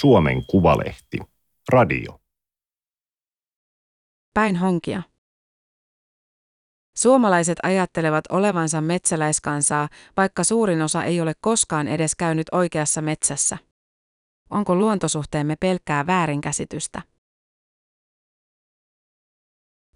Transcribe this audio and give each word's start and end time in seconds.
Suomen 0.00 0.46
Kuvalehti. 0.46 1.18
Radio. 1.68 2.20
Päin 4.34 4.56
honkia. 4.56 5.02
Suomalaiset 6.96 7.58
ajattelevat 7.62 8.24
olevansa 8.30 8.80
metsäläiskansaa, 8.80 9.88
vaikka 10.16 10.44
suurin 10.44 10.82
osa 10.82 11.04
ei 11.04 11.20
ole 11.20 11.32
koskaan 11.40 11.88
edes 11.88 12.14
käynyt 12.14 12.46
oikeassa 12.52 13.02
metsässä. 13.02 13.58
Onko 14.50 14.74
luontosuhteemme 14.74 15.56
pelkkää 15.60 16.06
väärinkäsitystä? 16.06 17.02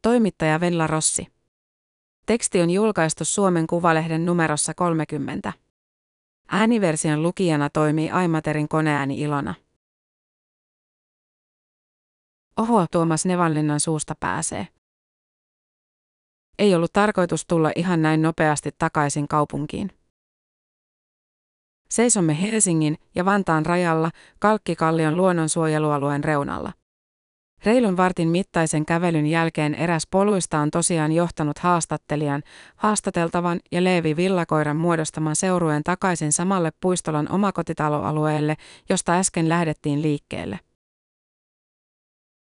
Toimittaja 0.02 0.60
Vella 0.60 0.86
Rossi. 0.86 1.26
Teksti 2.26 2.60
on 2.60 2.70
julkaistu 2.70 3.24
Suomen 3.24 3.66
Kuvalehden 3.66 4.26
numerossa 4.26 4.74
30. 4.74 5.52
Ääniversion 6.48 7.22
lukijana 7.22 7.70
toimii 7.70 8.10
Aimaterin 8.10 8.68
koneääni 8.68 9.20
Ilona. 9.20 9.54
Oho, 12.60 12.86
Tuomas 12.92 13.26
Nevallinnan 13.26 13.80
suusta 13.80 14.14
pääsee. 14.20 14.68
Ei 16.58 16.74
ollut 16.74 16.92
tarkoitus 16.92 17.46
tulla 17.46 17.70
ihan 17.76 18.02
näin 18.02 18.22
nopeasti 18.22 18.70
takaisin 18.78 19.28
kaupunkiin. 19.28 19.90
Seisomme 21.90 22.42
Helsingin 22.42 22.96
ja 23.14 23.24
Vantaan 23.24 23.66
rajalla 23.66 24.10
Kalkkikallion 24.38 25.16
luonnonsuojelualueen 25.16 26.24
reunalla. 26.24 26.72
Reilun 27.64 27.96
vartin 27.96 28.28
mittaisen 28.28 28.86
kävelyn 28.86 29.26
jälkeen 29.26 29.74
eräs 29.74 30.06
poluista 30.10 30.58
on 30.58 30.70
tosiaan 30.70 31.12
johtanut 31.12 31.58
haastattelijan, 31.58 32.42
haastateltavan 32.76 33.60
ja 33.72 33.84
Leevi 33.84 34.16
Villakoiran 34.16 34.76
muodostaman 34.76 35.36
seurueen 35.36 35.84
takaisin 35.84 36.32
samalle 36.32 36.70
puistolan 36.80 37.32
omakotitaloalueelle, 37.32 38.56
josta 38.88 39.12
äsken 39.12 39.48
lähdettiin 39.48 40.02
liikkeelle. 40.02 40.58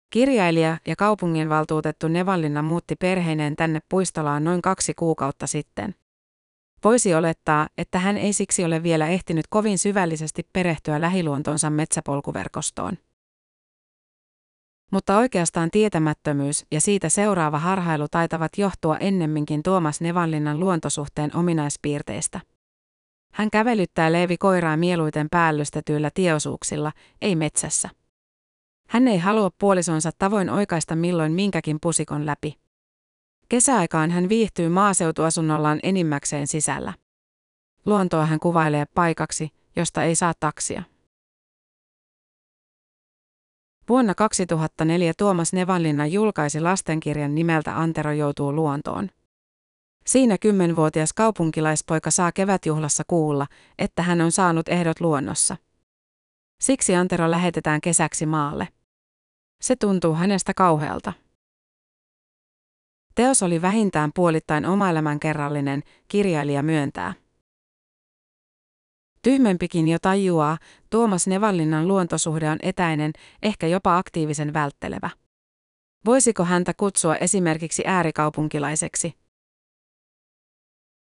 Kirjailija 0.10 0.78
ja 0.88 0.96
kaupunginvaltuutettu 0.96 2.08
Nevallinna 2.08 2.62
muutti 2.62 2.96
perheineen 2.96 3.56
tänne 3.56 3.80
puistolaan 3.90 4.44
noin 4.44 4.62
kaksi 4.62 4.94
kuukautta 4.94 5.48
sitten. 5.48 5.96
Voisi 6.84 7.16
olettaa, 7.16 7.68
että 7.78 8.00
hän 8.00 8.18
ei 8.18 8.34
siksi 8.34 8.66
ole 8.66 8.84
vielä 8.84 9.08
ehtinyt 9.08 9.46
kovin 9.50 9.78
syvällisesti 9.80 10.48
perehtyä 10.54 11.02
lähiluontonsa 11.02 11.70
metsäpolkuverkostoon. 11.70 12.98
Mutta 14.92 15.18
oikeastaan 15.18 15.72
tietämättömyys 15.72 16.66
ja 16.72 16.82
siitä 16.82 17.10
seuraava 17.10 17.60
harhailu 17.60 18.08
taitavat 18.12 18.52
johtua 18.58 18.98
ennemminkin 18.98 19.64
Tuomas 19.64 20.02
Nevallinnan 20.02 20.60
luontosuhteen 20.60 21.36
ominaispiirteistä. 21.36 22.40
Hän 23.34 23.50
kävelyttää 23.52 24.12
Leevi 24.12 24.38
koiraa 24.38 24.78
mieluiten 24.78 25.28
päällystetyillä 25.32 26.12
tieosuuksilla, 26.14 26.92
ei 27.22 27.36
metsässä. 27.36 27.90
Hän 28.90 29.08
ei 29.08 29.18
halua 29.18 29.50
puolisonsa 29.58 30.12
tavoin 30.18 30.50
oikaista 30.50 30.96
milloin 30.96 31.32
minkäkin 31.32 31.78
pusikon 31.82 32.26
läpi. 32.26 32.60
Kesäaikaan 33.50 34.12
hän 34.12 34.30
viihtyy 34.30 34.70
maaseutuasunnollaan 34.70 35.80
enimmäkseen 35.84 36.48
sisällä. 36.48 36.94
Luontoa 37.86 38.26
hän 38.26 38.40
kuvailee 38.40 38.86
paikaksi, 38.86 39.50
josta 39.76 40.04
ei 40.04 40.16
saa 40.16 40.34
taksia. 40.40 40.84
Vuonna 43.90 44.16
2004 44.16 45.14
Tuomas 45.18 45.54
Nevanlinna 45.54 46.06
julkaisi 46.06 46.60
lastenkirjan 46.60 47.36
nimeltä 47.36 47.80
Antero 47.80 48.12
joutuu 48.12 48.54
luontoon. 48.54 49.10
Siinä 50.06 50.38
kymmenvuotias 50.38 51.14
kaupunkilaispoika 51.14 52.12
saa 52.12 52.32
kevätjuhlassa 52.32 53.04
kuulla, 53.08 53.48
että 53.78 54.02
hän 54.02 54.22
on 54.22 54.32
saanut 54.32 54.70
ehdot 54.70 55.00
luonnossa. 55.00 55.58
Siksi 56.62 56.96
Antero 56.96 57.32
lähetetään 57.32 57.82
kesäksi 57.82 58.26
maalle. 58.26 58.68
Se 59.62 59.76
tuntuu 59.76 60.14
hänestä 60.14 60.54
kauhealta. 60.54 61.14
Teos 63.16 63.44
oli 63.44 63.62
vähintään 63.62 64.12
puolittain 64.16 64.66
omaelämän 64.66 65.20
kerrallinen, 65.20 65.84
kirjailija 66.08 66.64
myöntää. 66.64 67.14
Tyhmempikin 69.22 69.88
jo 69.88 69.98
tajuaa, 70.02 70.58
Tuomas 70.90 71.28
Nevallinnan 71.28 71.88
luontosuhde 71.88 72.50
on 72.50 72.60
etäinen, 72.62 73.12
ehkä 73.42 73.68
jopa 73.68 73.98
aktiivisen 73.98 74.54
välttelevä. 74.54 75.10
Voisiko 76.06 76.46
häntä 76.46 76.74
kutsua 76.74 77.16
esimerkiksi 77.16 77.84
äärikaupunkilaiseksi? 77.86 79.14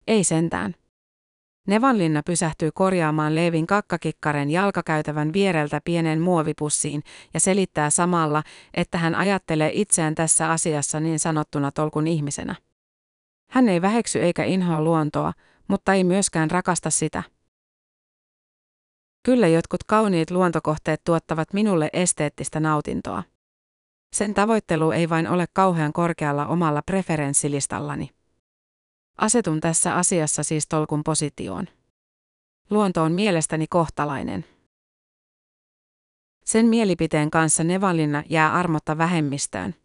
Ei 0.07 0.23
sentään. 0.23 0.75
Nevanlinna 1.67 2.21
pysähtyy 2.25 2.69
korjaamaan 2.73 3.35
Leevin 3.35 3.67
kakkakikkaren 3.67 4.49
jalkakäytävän 4.49 5.33
viereltä 5.33 5.81
pienen 5.83 6.21
muovipussiin 6.21 7.03
ja 7.33 7.39
selittää 7.39 7.89
samalla, 7.89 8.43
että 8.73 8.97
hän 8.97 9.15
ajattelee 9.15 9.71
itseään 9.73 10.15
tässä 10.15 10.51
asiassa 10.51 10.99
niin 10.99 11.19
sanottuna 11.19 11.71
tolkun 11.71 12.07
ihmisenä. 12.07 12.55
Hän 13.51 13.69
ei 13.69 13.81
väheksy 13.81 14.19
eikä 14.19 14.43
inhoa 14.43 14.81
luontoa, 14.81 15.33
mutta 15.67 15.93
ei 15.93 16.03
myöskään 16.03 16.51
rakasta 16.51 16.89
sitä. 16.89 17.23
Kyllä 19.23 19.47
jotkut 19.47 19.83
kauniit 19.83 20.31
luontokohteet 20.31 21.01
tuottavat 21.03 21.53
minulle 21.53 21.89
esteettistä 21.93 22.59
nautintoa. 22.59 23.23
Sen 24.15 24.33
tavoittelu 24.33 24.91
ei 24.91 25.09
vain 25.09 25.27
ole 25.27 25.45
kauhean 25.53 25.93
korkealla 25.93 26.45
omalla 26.45 26.81
preferenssilistallani. 26.81 28.16
Asetun 29.17 29.59
tässä 29.59 29.95
asiassa 29.95 30.43
siis 30.43 30.67
tolkun 30.67 31.03
positioon. 31.03 31.67
Luonto 32.69 33.03
on 33.03 33.11
mielestäni 33.11 33.67
kohtalainen. 33.67 34.45
Sen 36.45 36.65
mielipiteen 36.65 37.31
kanssa 37.31 37.63
Nevalinna 37.63 38.23
jää 38.29 38.53
armotta 38.53 38.97
vähemmistöön. 38.97 39.75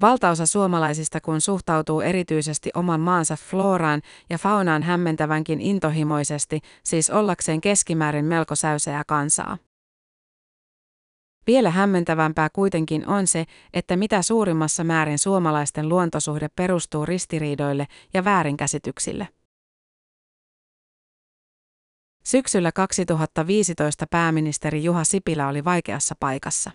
Valtaosa 0.00 0.46
suomalaisista 0.46 1.20
kun 1.20 1.40
suhtautuu 1.40 2.00
erityisesti 2.00 2.70
oman 2.74 3.00
maansa 3.00 3.36
floraan 3.36 4.02
ja 4.30 4.38
faunaan 4.38 4.82
hämmentävänkin 4.82 5.60
intohimoisesti, 5.60 6.60
siis 6.82 7.10
ollakseen 7.10 7.60
keskimäärin 7.60 8.24
melko 8.24 8.54
säyseää 8.54 9.02
kansaa. 9.06 9.58
Vielä 11.46 11.70
hämmentävämpää 11.70 12.48
kuitenkin 12.50 13.08
on 13.08 13.26
se, 13.26 13.44
että 13.72 13.96
mitä 13.96 14.22
suurimmassa 14.22 14.84
määrin 14.84 15.18
suomalaisten 15.18 15.88
luontosuhde 15.88 16.48
perustuu 16.56 17.06
ristiriidoille 17.06 17.86
ja 18.14 18.24
väärinkäsityksille. 18.24 19.28
Syksyllä 22.24 22.72
2015 22.72 24.06
pääministeri 24.10 24.84
Juha 24.84 25.04
Sipilä 25.04 25.48
oli 25.48 25.64
vaikeassa 25.64 26.14
paikassa. 26.20 26.70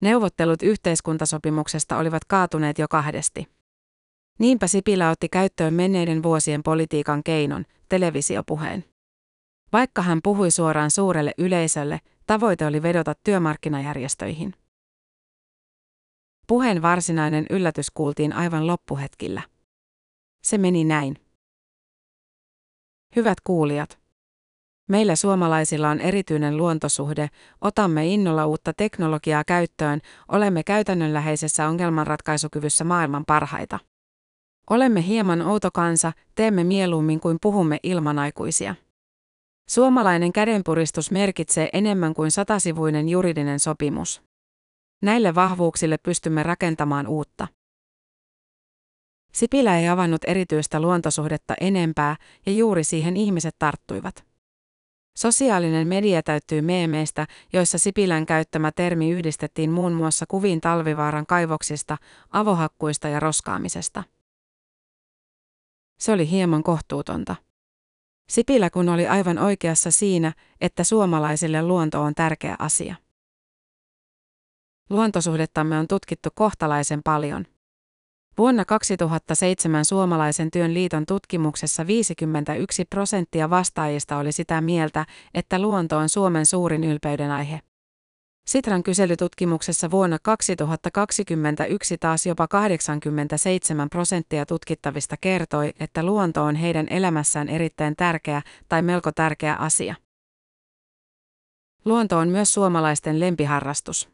Neuvottelut 0.00 0.62
yhteiskuntasopimuksesta 0.62 1.98
olivat 1.98 2.24
kaatuneet 2.24 2.78
jo 2.78 2.88
kahdesti. 2.88 3.48
Niinpä 4.38 4.66
Sipilä 4.66 5.10
otti 5.10 5.28
käyttöön 5.28 5.74
menneiden 5.74 6.22
vuosien 6.22 6.62
politiikan 6.62 7.22
keinon, 7.22 7.64
televisiopuheen. 7.88 8.84
Vaikka 9.72 10.02
hän 10.02 10.20
puhui 10.22 10.50
suoraan 10.50 10.90
suurelle 10.90 11.34
yleisölle, 11.38 12.00
tavoite 12.26 12.66
oli 12.66 12.82
vedota 12.82 13.14
työmarkkinajärjestöihin. 13.24 14.54
Puheen 16.46 16.82
varsinainen 16.82 17.46
yllätys 17.50 17.90
kuultiin 17.90 18.32
aivan 18.32 18.66
loppuhetkillä. 18.66 19.42
Se 20.44 20.58
meni 20.58 20.84
näin. 20.84 21.16
Hyvät 23.16 23.40
kuulijat, 23.40 24.02
Meillä 24.88 25.16
suomalaisilla 25.16 25.90
on 25.90 26.00
erityinen 26.00 26.56
luontosuhde, 26.56 27.28
otamme 27.60 28.06
innolla 28.06 28.46
uutta 28.46 28.72
teknologiaa 28.72 29.44
käyttöön, 29.44 30.00
olemme 30.28 30.62
käytännönläheisessä 30.62 31.68
ongelmanratkaisukyvyssä 31.68 32.84
maailman 32.84 33.24
parhaita. 33.26 33.78
Olemme 34.70 35.06
hieman 35.06 35.42
outo 35.42 35.70
kansa, 35.70 36.12
teemme 36.34 36.64
mieluummin 36.64 37.20
kuin 37.20 37.38
puhumme 37.42 37.78
ilmanaikuisia. 37.82 38.74
Suomalainen 39.68 40.32
kädenpuristus 40.32 41.10
merkitsee 41.10 41.68
enemmän 41.72 42.14
kuin 42.14 42.30
satasivuinen 42.30 43.08
juridinen 43.08 43.60
sopimus. 43.60 44.22
Näille 45.02 45.34
vahvuuksille 45.34 45.98
pystymme 45.98 46.42
rakentamaan 46.42 47.06
uutta. 47.06 47.48
Sipilä 49.32 49.78
ei 49.78 49.88
avannut 49.88 50.20
erityistä 50.26 50.80
luontosuhdetta 50.80 51.54
enempää, 51.60 52.16
ja 52.46 52.52
juuri 52.52 52.84
siihen 52.84 53.16
ihmiset 53.16 53.56
tarttuivat. 53.58 54.24
Sosiaalinen 55.18 55.88
media 55.88 56.22
täyttyy 56.22 56.62
meemeistä, 56.62 57.26
joissa 57.52 57.78
Sipilän 57.78 58.26
käyttämä 58.26 58.72
termi 58.72 59.10
yhdistettiin 59.10 59.70
muun 59.70 59.92
muassa 59.92 60.26
kuviin 60.28 60.60
talvivaaran 60.60 61.26
kaivoksista, 61.26 61.98
avohakkuista 62.30 63.08
ja 63.08 63.20
roskaamisesta. 63.20 64.02
Se 65.98 66.12
oli 66.12 66.30
hieman 66.30 66.62
kohtuutonta. 66.62 67.36
Sipilä 68.28 68.70
kun 68.70 68.88
oli 68.88 69.08
aivan 69.08 69.38
oikeassa 69.38 69.90
siinä, 69.90 70.32
että 70.60 70.84
suomalaisille 70.84 71.62
luonto 71.62 72.02
on 72.02 72.14
tärkeä 72.14 72.56
asia. 72.58 72.94
Luontosuhdettamme 74.90 75.78
on 75.78 75.88
tutkittu 75.88 76.28
kohtalaisen 76.34 77.00
paljon. 77.04 77.46
Vuonna 78.38 78.64
2007 78.64 79.84
Suomalaisen 79.84 80.50
työn 80.50 80.74
liiton 80.74 81.06
tutkimuksessa 81.06 81.86
51 81.86 82.84
prosenttia 82.84 83.50
vastaajista 83.50 84.16
oli 84.16 84.32
sitä 84.32 84.60
mieltä, 84.60 85.06
että 85.34 85.58
luonto 85.58 85.96
on 85.98 86.08
Suomen 86.08 86.46
suurin 86.46 86.84
ylpeyden 86.84 87.30
aihe. 87.30 87.60
Sitran 88.46 88.82
kyselytutkimuksessa 88.82 89.90
vuonna 89.90 90.18
2021 90.22 91.98
taas 91.98 92.26
jopa 92.26 92.48
87 92.48 93.90
prosenttia 93.90 94.46
tutkittavista 94.46 95.16
kertoi, 95.20 95.72
että 95.80 96.02
luonto 96.02 96.44
on 96.44 96.54
heidän 96.54 96.86
elämässään 96.90 97.48
erittäin 97.48 97.96
tärkeä 97.96 98.42
tai 98.68 98.82
melko 98.82 99.12
tärkeä 99.12 99.54
asia. 99.54 99.94
Luonto 101.84 102.18
on 102.18 102.28
myös 102.28 102.54
suomalaisten 102.54 103.20
lempiharrastus. 103.20 104.08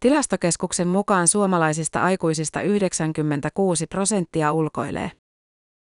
Tilastokeskuksen 0.00 0.88
mukaan 0.88 1.28
suomalaisista 1.28 2.02
aikuisista 2.02 2.62
96 2.62 3.86
prosenttia 3.86 4.52
ulkoilee. 4.52 5.21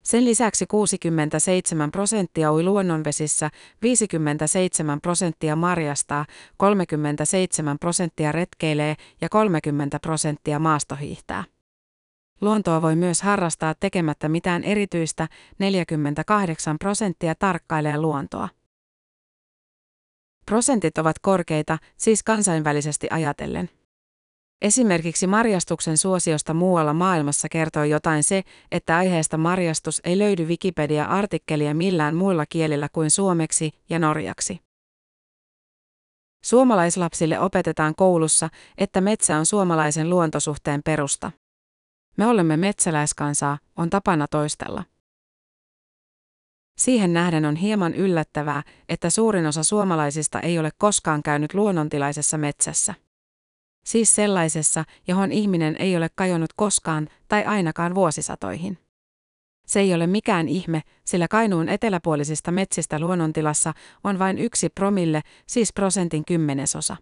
Sen 0.04 0.26
lisäksi 0.26 0.66
67 0.68 1.92
prosenttia 1.92 2.54
ui 2.54 2.64
luonnonvesissä, 2.64 3.50
57 3.82 5.02
prosenttia 5.02 5.56
marjastaa, 5.56 6.26
37 6.58 7.80
prosenttia 7.80 8.32
retkeilee 8.32 8.96
ja 9.22 9.30
30 9.30 10.00
prosenttia 10.00 10.60
maastohiihtää. 10.60 11.44
Luontoa 12.42 12.82
voi 12.82 12.96
myös 12.96 13.22
harrastaa 13.22 13.76
tekemättä 13.80 14.30
mitään 14.30 14.64
erityistä, 14.64 15.28
48 15.60 16.80
prosenttia 16.80 17.36
tarkkailee 17.36 17.98
luontoa. 17.98 18.50
Prosentit 20.46 20.98
ovat 20.98 21.20
korkeita, 21.22 21.78
siis 21.98 22.24
kansainvälisesti 22.24 23.08
ajatellen. 23.12 23.70
Esimerkiksi 24.62 25.28
marjastuksen 25.28 25.98
suosiosta 25.98 26.54
muualla 26.54 26.94
maailmassa 26.94 27.50
kertoo 27.50 27.84
jotain 27.84 28.24
se, 28.24 28.44
että 28.72 28.98
aiheesta 28.98 29.38
marjastus 29.38 30.02
ei 30.04 30.20
löydy 30.20 30.46
Wikipedia-artikkelia 30.46 31.74
millään 31.74 32.16
muilla 32.16 32.46
kielillä 32.46 32.90
kuin 32.94 33.12
suomeksi 33.12 33.72
ja 33.90 34.00
norjaksi. 34.00 34.60
Suomalaislapsille 36.44 37.40
opetetaan 37.40 37.96
koulussa, 37.96 38.50
että 38.78 39.02
metsä 39.02 39.38
on 39.38 39.46
suomalaisen 39.46 40.10
luontosuhteen 40.10 40.82
perusta. 40.86 41.32
Me 42.18 42.26
olemme 42.26 42.58
metsäläiskansaa, 42.58 43.58
on 43.76 43.90
tapana 43.90 44.28
toistella. 44.28 44.84
Siihen 46.78 47.14
nähden 47.14 47.46
on 47.46 47.56
hieman 47.56 47.94
yllättävää, 47.94 48.64
että 48.90 49.10
suurin 49.10 49.46
osa 49.46 49.64
suomalaisista 49.64 50.40
ei 50.40 50.60
ole 50.60 50.70
koskaan 50.78 51.24
käynyt 51.24 51.54
luonnontilaisessa 51.54 52.38
metsässä 52.38 52.94
siis 53.90 54.16
sellaisessa, 54.16 54.84
johon 55.08 55.32
ihminen 55.32 55.76
ei 55.80 55.98
ole 55.98 56.10
kajonnut 56.16 56.54
koskaan 56.56 57.08
tai 57.28 57.46
ainakaan 57.46 57.96
vuosisatoihin. 57.96 58.78
Se 59.68 59.80
ei 59.80 59.94
ole 59.94 60.08
mikään 60.08 60.48
ihme, 60.48 60.82
sillä 61.06 61.28
Kainuun 61.28 61.70
eteläpuolisista 61.70 62.52
metsistä 62.52 63.00
luonnontilassa 63.00 63.74
on 64.04 64.20
vain 64.20 64.38
yksi 64.38 64.70
promille, 64.70 65.22
siis 65.48 65.74
prosentin 65.74 66.26
kymmenesosa. 66.26 66.98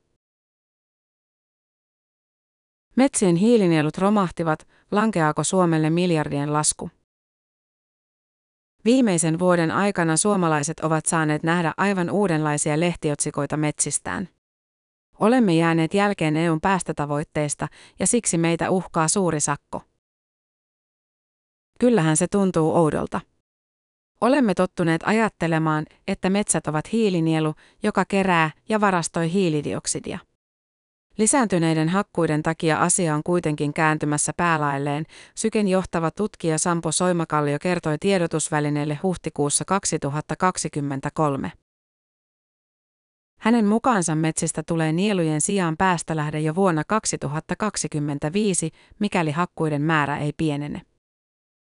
Metsien 2.95 3.35
hiilinielut 3.35 3.97
romahtivat, 3.97 4.67
lankeaako 4.91 5.43
Suomelle 5.43 5.89
miljardien 5.89 6.53
lasku? 6.53 6.89
Viimeisen 8.85 9.39
vuoden 9.39 9.71
aikana 9.71 10.17
suomalaiset 10.17 10.79
ovat 10.79 11.05
saaneet 11.05 11.43
nähdä 11.43 11.73
aivan 11.77 12.09
uudenlaisia 12.09 12.79
lehtiotsikoita 12.79 13.57
metsistään. 13.57 14.36
Olemme 15.19 15.55
jääneet 15.55 15.93
jälkeen 15.93 16.37
EUn 16.37 16.61
päästötavoitteista 16.61 17.67
ja 17.99 18.07
siksi 18.07 18.37
meitä 18.37 18.69
uhkaa 18.69 19.07
suuri 19.07 19.39
sakko. 19.39 19.81
Kyllähän 21.79 22.17
se 22.17 22.27
tuntuu 22.27 22.75
oudolta. 22.75 23.21
Olemme 24.21 24.53
tottuneet 24.53 25.01
ajattelemaan, 25.05 25.85
että 26.07 26.29
metsät 26.29 26.67
ovat 26.67 26.91
hiilinielu, 26.91 27.53
joka 27.83 28.05
kerää 28.05 28.51
ja 28.69 28.81
varastoi 28.81 29.33
hiilidioksidia. 29.33 30.19
Lisääntyneiden 31.17 31.89
hakkuiden 31.89 32.43
takia 32.43 32.79
asia 32.79 33.15
on 33.15 33.21
kuitenkin 33.23 33.73
kääntymässä 33.73 34.33
päälailleen, 34.37 35.05
Syken 35.35 35.67
johtava 35.67 36.11
tutkija 36.11 36.57
Sampo 36.57 36.91
Soimakallio 36.91 37.57
kertoi 37.61 37.97
tiedotusvälineelle 37.99 38.99
huhtikuussa 39.03 39.65
2023. 39.65 41.51
Hänen 43.47 43.65
mukaansa 43.65 44.15
metsistä 44.15 44.63
tulee 44.63 44.93
nielujen 44.93 45.41
sijaan 45.41 45.77
päästölähde 45.77 46.39
jo 46.39 46.55
vuonna 46.55 46.83
2025, 46.87 48.71
mikäli 48.99 49.31
hakkuiden 49.31 49.81
määrä 49.81 50.17
ei 50.17 50.33
pienene. 50.37 50.81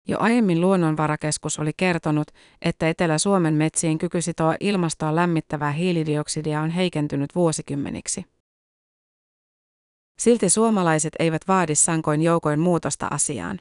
Jo 0.08 0.18
aiemmin 0.20 0.62
Luonnonvarakeskus 0.62 1.60
oli 1.60 1.72
kertonut, 1.78 2.28
että 2.62 2.90
Etelä-Suomen 2.90 3.54
metsien 3.54 3.98
kyky 3.98 4.22
sitoa 4.22 4.56
ilmastoa 4.60 5.16
lämmittävää 5.16 5.72
hiilidioksidia 5.72 6.62
on 6.62 6.70
heikentynyt 6.70 7.36
vuosikymmeniksi. 7.36 8.26
Silti 10.20 10.50
suomalaiset 10.50 11.14
eivät 11.20 11.42
vaadi 11.48 11.76
sankoin 11.76 12.22
joukoin 12.22 12.60
muutosta 12.60 13.08
asiaan. 13.12 13.60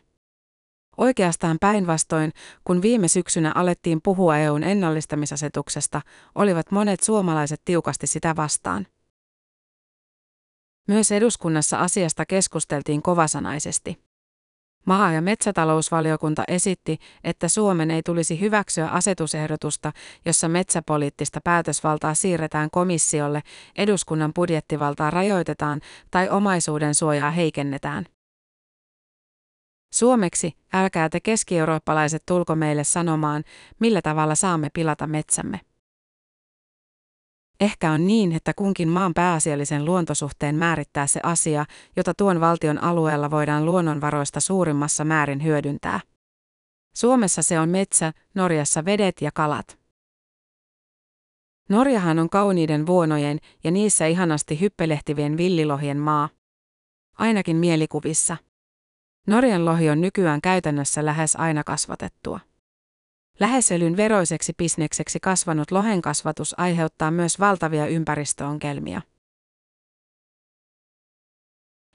Oikeastaan 0.99 1.56
päinvastoin, 1.61 2.33
kun 2.65 2.83
viime 2.83 3.09
syksynä 3.09 3.53
alettiin 3.55 4.00
puhua 4.05 4.39
EUn 4.39 4.62
ennallistamisasetuksesta, 4.62 6.00
olivat 6.35 6.71
monet 6.71 7.00
suomalaiset 7.00 7.61
tiukasti 7.65 8.06
sitä 8.06 8.37
vastaan. 8.37 8.87
Myös 10.89 11.12
eduskunnassa 11.12 11.79
asiasta 11.79 12.27
keskusteltiin 12.27 13.03
kovasanaisesti. 13.03 13.99
Maa- 14.87 15.12
ja 15.12 15.23
metsätalousvaliokunta 15.23 16.45
esitti, 16.49 16.99
että 17.25 17.49
Suomen 17.49 17.91
ei 17.91 18.03
tulisi 18.03 18.41
hyväksyä 18.41 18.89
asetusehdotusta, 18.89 19.93
jossa 20.25 20.49
metsäpoliittista 20.49 21.41
päätösvaltaa 21.45 22.15
siirretään 22.15 22.71
komissiolle, 22.71 23.43
eduskunnan 23.77 24.35
budjettivaltaa 24.35 25.11
rajoitetaan 25.11 25.81
tai 26.11 26.29
omaisuuden 26.29 26.95
suojaa 26.95 27.31
heikennetään. 27.31 28.06
Suomeksi, 29.93 30.52
älkää 30.73 31.08
te 31.08 31.20
keskieurooppalaiset 31.20 32.23
tulko 32.26 32.55
meille 32.55 32.85
sanomaan, 32.85 33.44
millä 33.81 34.02
tavalla 34.02 34.35
saamme 34.35 34.70
pilata 34.73 35.06
metsämme. 35.06 35.61
Ehkä 37.61 37.93
on 37.93 38.06
niin, 38.06 38.32
että 38.32 38.55
kunkin 38.55 38.88
maan 38.88 39.14
pääasiallisen 39.14 39.85
luontosuhteen 39.85 40.56
määrittää 40.56 41.06
se 41.06 41.20
asia, 41.23 41.64
jota 41.96 42.14
tuon 42.14 42.40
valtion 42.40 42.82
alueella 42.82 43.31
voidaan 43.31 43.64
luonnonvaroista 43.64 44.40
suurimmassa 44.40 45.05
määrin 45.05 45.44
hyödyntää. 45.44 46.00
Suomessa 46.94 47.43
se 47.43 47.61
on 47.61 47.69
metsä, 47.69 48.12
Norjassa 48.35 48.85
vedet 48.85 49.20
ja 49.20 49.31
kalat. 49.35 49.79
Norjahan 51.68 52.18
on 52.18 52.30
kauniiden 52.30 52.87
vuonojen 52.87 53.38
ja 53.64 53.71
niissä 53.71 54.07
ihanasti 54.07 54.61
hyppelehtivien 54.61 55.37
villilohien 55.37 55.99
maa. 55.99 56.28
Ainakin 57.18 57.57
mielikuvissa. 57.57 58.37
Norjan 59.27 59.65
lohi 59.65 59.91
on 59.91 60.01
nykyään 60.01 60.41
käytännössä 60.41 61.05
lähes 61.05 61.37
aina 61.37 61.65
kasvatettua. 61.65 62.41
Läheselyn 63.41 63.97
veroiseksi 63.97 64.53
bisnekseksi 64.59 65.21
kasvanut 65.21 65.71
lohen 65.71 66.03
kasvatus 66.03 66.55
aiheuttaa 66.59 67.11
myös 67.11 67.41
valtavia 67.41 67.87
ympäristöongelmia. 67.87 69.03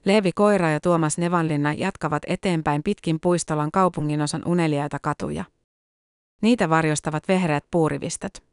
Leevi 0.05 0.31
Koira 0.35 0.69
ja 0.69 0.79
Tuomas 0.79 1.17
Nevanlinna 1.17 1.73
jatkavat 1.73 2.23
eteenpäin 2.27 2.83
pitkin 2.83 3.19
puistolan 3.19 3.71
kaupunginosan 3.71 4.41
uneliaita 4.45 4.99
katuja. 5.01 5.45
Niitä 6.41 6.69
varjostavat 6.69 7.27
vehreät 7.27 7.65
puurivistöt. 7.71 8.43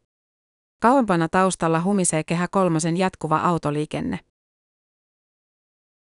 Kauempana 0.81 1.29
taustalla 1.29 1.83
humisee 1.83 2.25
kehä 2.25 2.49
kolmosen 2.51 2.97
jatkuva 2.97 3.39
autoliikenne. 3.39 4.19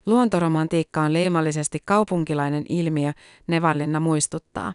Luontoromantiikka 0.06 1.00
on 1.00 1.12
leimallisesti 1.12 1.78
kaupunkilainen 1.84 2.64
ilmiö, 2.68 3.12
Nevallinna 3.46 4.00
muistuttaa. 4.00 4.72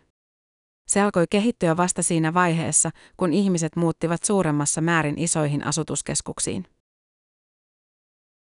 Se 0.88 1.02
alkoi 1.02 1.26
kehittyä 1.30 1.78
vasta 1.78 2.04
siinä 2.04 2.34
vaiheessa, 2.34 2.90
kun 3.18 3.34
ihmiset 3.34 3.76
muuttivat 3.76 4.24
suuremmassa 4.24 4.82
määrin 4.82 5.18
isoihin 5.18 5.68
asutuskeskuksiin. 5.68 6.66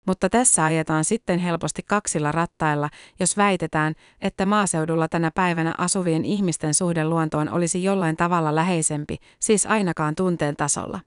Mutta 0.08 0.30
tässä 0.30 0.66
ajetaan 0.66 1.06
sitten 1.06 1.40
helposti 1.40 1.82
kaksilla 1.84 2.32
rattailla, 2.32 2.90
jos 3.20 3.38
väitetään, 3.38 3.94
että 4.22 4.46
maaseudulla 4.46 5.08
tänä 5.08 5.32
päivänä 5.36 5.76
asuvien 5.78 6.26
ihmisten 6.26 6.74
suhde 6.74 7.06
luontoon 7.06 7.50
olisi 7.50 7.84
jollain 7.84 8.18
tavalla 8.18 8.56
läheisempi, 8.56 9.18
siis 9.40 9.66
ainakaan 9.66 10.16
tunteen 10.16 10.56
tasolla. 10.56 11.00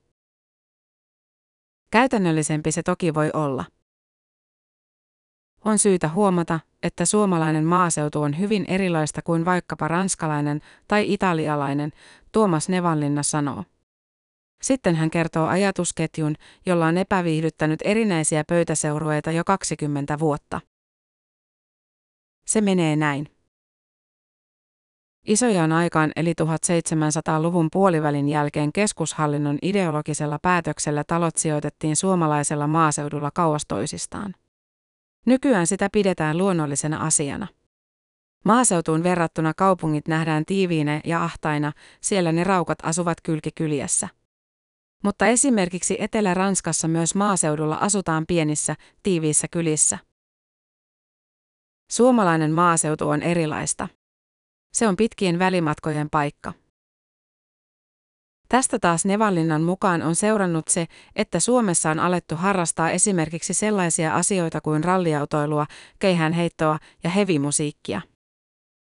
Käytännöllisempi 1.91 2.73
se 2.73 2.83
toki 2.83 3.15
voi 3.15 3.31
olla. 3.33 3.65
On 5.65 5.79
syytä 5.79 6.09
huomata, 6.09 6.61
että 6.83 7.05
suomalainen 7.05 7.65
maaseutu 7.65 8.23
on 8.23 8.39
hyvin 8.39 8.65
erilaista 8.69 9.23
kuin 9.23 9.45
vaikkapa 9.45 9.89
ranskalainen 9.89 10.61
tai 10.89 11.13
italialainen, 11.13 11.93
Tuomas 12.33 12.69
Nevanlinna 12.69 13.23
sanoo. 13.23 13.65
Sitten 14.63 14.97
hän 14.97 15.11
kertoo 15.11 15.47
ajatusketjun, 15.47 16.35
jolla 16.67 16.87
on 16.87 16.99
epäviihdyttänyt 16.99 17.81
erinäisiä 17.85 18.45
pöytäseurueita 18.49 19.33
jo 19.33 19.45
20 19.45 20.19
vuotta. 20.19 20.61
Se 22.47 22.61
menee 22.61 22.97
näin. 22.97 23.29
Isojan 25.27 25.73
aikaan 25.73 26.13
eli 26.17 26.33
1700-luvun 26.43 27.69
puolivälin 27.73 28.29
jälkeen 28.29 28.73
keskushallinnon 28.73 29.59
ideologisella 29.63 30.39
päätöksellä 30.43 31.05
talot 31.07 31.37
sijoitettiin 31.37 31.97
suomalaisella 31.97 32.67
maaseudulla 32.67 33.31
kauas 33.35 33.63
toisistaan. 33.69 34.35
Nykyään 35.27 35.67
sitä 35.67 35.89
pidetään 35.93 36.39
luonnollisena 36.39 37.07
asiana. 37.07 37.47
Maaseutuun 38.45 39.03
verrattuna 39.03 39.55
kaupungit 39.55 40.09
nähdään 40.09 40.45
tiiviinä 40.45 41.01
ja 41.05 41.25
ahtaina, 41.25 41.73
siellä 42.01 42.33
ne 42.33 42.45
raukat 42.45 42.79
asuvat 42.83 43.19
kylkikyljessä. 43.23 44.09
Mutta 45.05 45.27
esimerkiksi 45.27 45.97
Etelä-Ranskassa 45.99 46.89
myös 46.89 47.15
maaseudulla 47.15 47.77
asutaan 47.77 48.25
pienissä, 48.27 48.77
tiiviissä 49.03 49.49
kylissä. 49.49 49.99
Suomalainen 51.91 52.53
maaseutu 52.53 53.09
on 53.09 53.23
erilaista. 53.23 53.89
Se 54.73 54.89
on 54.89 54.97
pitkien 54.97 55.39
välimatkojen 55.39 56.11
paikka. 56.11 56.53
Tästä 58.53 58.79
taas 58.79 59.05
Nevallinnan 59.05 59.63
mukaan 59.63 60.03
on 60.03 60.15
seurannut 60.15 60.69
se, 60.69 60.87
että 61.17 61.41
Suomessa 61.41 61.91
on 61.91 62.01
alettu 62.01 62.37
harrastaa 62.37 62.91
esimerkiksi 62.91 63.55
sellaisia 63.55 64.15
asioita 64.15 64.61
kuin 64.61 64.85
ralliautoilua, 64.85 65.67
keihäänheittoa 65.99 66.79
ja 67.05 67.11
hevimusiikkia. 67.11 68.01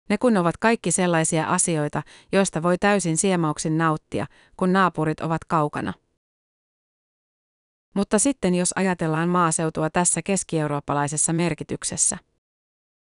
Ne 0.08 0.18
kun 0.18 0.36
ovat 0.36 0.56
kaikki 0.56 0.90
sellaisia 0.90 1.46
asioita, 1.46 2.02
joista 2.32 2.62
voi 2.62 2.78
täysin 2.78 3.16
siemauksin 3.16 3.78
nauttia, 3.78 4.26
kun 4.56 4.72
naapurit 4.72 5.20
ovat 5.20 5.44
kaukana. 5.44 5.92
Mutta 7.94 8.18
sitten 8.18 8.54
jos 8.54 8.72
ajatellaan 8.76 9.28
maaseutua 9.28 9.90
tässä 9.90 10.22
keskieurooppalaisessa 10.22 11.32
merkityksessä. 11.32 12.18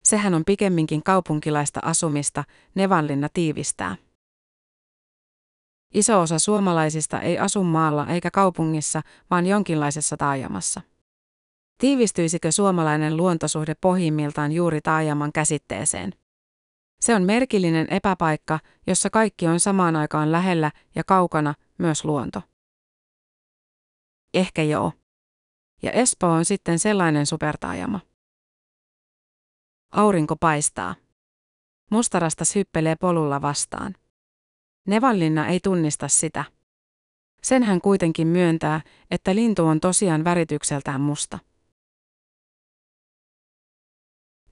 Sehän 0.04 0.34
on 0.34 0.44
pikemminkin 0.44 1.02
kaupunkilaista 1.02 1.80
asumista, 1.82 2.44
Nevanlinna 2.74 3.28
tiivistää. 3.32 4.05
Iso 5.94 6.20
osa 6.20 6.38
suomalaisista 6.38 7.20
ei 7.20 7.38
asu 7.38 7.64
maalla 7.64 8.06
eikä 8.06 8.30
kaupungissa, 8.30 9.02
vaan 9.30 9.46
jonkinlaisessa 9.46 10.16
taajamassa. 10.16 10.80
Tiivistyisikö 11.78 12.52
suomalainen 12.52 13.16
luontosuhde 13.16 13.74
pohjimmiltaan 13.80 14.52
juuri 14.52 14.80
taajaman 14.80 15.32
käsitteeseen? 15.32 16.12
Se 17.00 17.14
on 17.14 17.22
merkillinen 17.22 17.86
epäpaikka, 17.90 18.58
jossa 18.86 19.10
kaikki 19.10 19.46
on 19.46 19.60
samaan 19.60 19.96
aikaan 19.96 20.32
lähellä 20.32 20.70
ja 20.94 21.04
kaukana, 21.04 21.54
myös 21.78 22.04
luonto. 22.04 22.42
Ehkä 24.34 24.62
joo. 24.62 24.92
Ja 25.82 25.90
Espoo 25.92 26.30
on 26.30 26.44
sitten 26.44 26.78
sellainen 26.78 27.26
supertaajama. 27.26 28.00
Aurinko 29.92 30.36
paistaa. 30.36 30.94
Mustarastas 31.90 32.54
hyppelee 32.54 32.96
polulla 32.96 33.42
vastaan. 33.42 33.94
Nevallinna 34.86 35.46
ei 35.46 35.60
tunnista 35.60 36.08
sitä. 36.08 36.44
Sen 37.42 37.62
hän 37.62 37.80
kuitenkin 37.80 38.26
myöntää, 38.26 38.80
että 39.10 39.34
lintu 39.34 39.66
on 39.66 39.80
tosiaan 39.80 40.24
väritykseltään 40.24 41.00
musta. 41.00 41.38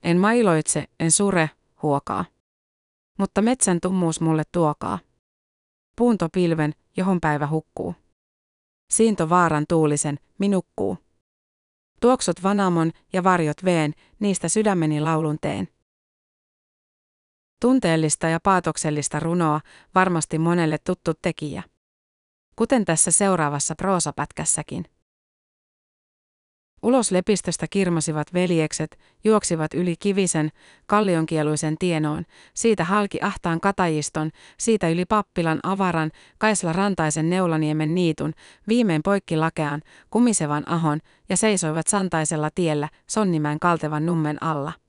En 0.03 0.17
mailoitse, 0.17 0.87
en 0.99 1.11
sure, 1.11 1.49
huokaa. 1.81 2.25
Mutta 3.19 3.41
metsän 3.41 3.79
tummuus 3.81 4.21
mulle 4.21 4.43
tuokaa. 4.51 4.99
Puuntopilven, 5.97 6.73
johon 6.97 7.21
päivä 7.21 7.47
hukkuu. 7.47 7.95
Siinto 8.89 9.29
vaaran 9.29 9.65
tuulisen, 9.69 10.19
minukkuu. 10.37 10.97
Tuoksut 12.01 12.43
vanamon 12.43 12.91
ja 13.13 13.23
varjot 13.23 13.65
veen, 13.65 13.93
niistä 14.19 14.49
sydämeni 14.49 15.01
laulun 15.01 15.37
teen. 15.41 15.67
Tunteellista 17.61 18.27
ja 18.27 18.39
paatoksellista 18.43 19.19
runoa, 19.19 19.61
varmasti 19.95 20.39
monelle 20.39 20.77
tuttu 20.85 21.11
tekijä. 21.21 21.63
Kuten 22.55 22.85
tässä 22.85 23.11
seuraavassa 23.11 23.75
proosapätkässäkin. 23.75 24.85
Ulos 26.83 27.11
lepistöstä 27.11 27.65
kirmasivat 27.69 28.33
veljekset, 28.33 28.99
juoksivat 29.23 29.73
yli 29.73 29.95
kivisen, 29.99 30.49
kallionkieluisen 30.85 31.77
tienoon, 31.77 32.23
siitä 32.53 32.83
halki 32.83 33.19
ahtaan 33.21 33.59
katajiston, 33.59 34.29
siitä 34.59 34.89
yli 34.89 35.05
pappilan 35.05 35.59
avaran, 35.63 36.11
kaisla 36.37 36.73
rantaisen 36.73 37.29
neulaniemen 37.29 37.95
niitun, 37.95 38.33
viimein 38.67 39.03
poikki 39.03 39.37
lakean, 39.37 39.81
kumisevan 40.09 40.63
ahon, 40.69 40.99
ja 41.29 41.37
seisoivat 41.37 41.87
santaisella 41.87 42.49
tiellä, 42.55 42.89
Sonnimään 43.07 43.59
kaltevan 43.59 44.05
nummen 44.05 44.43
alla. 44.43 44.84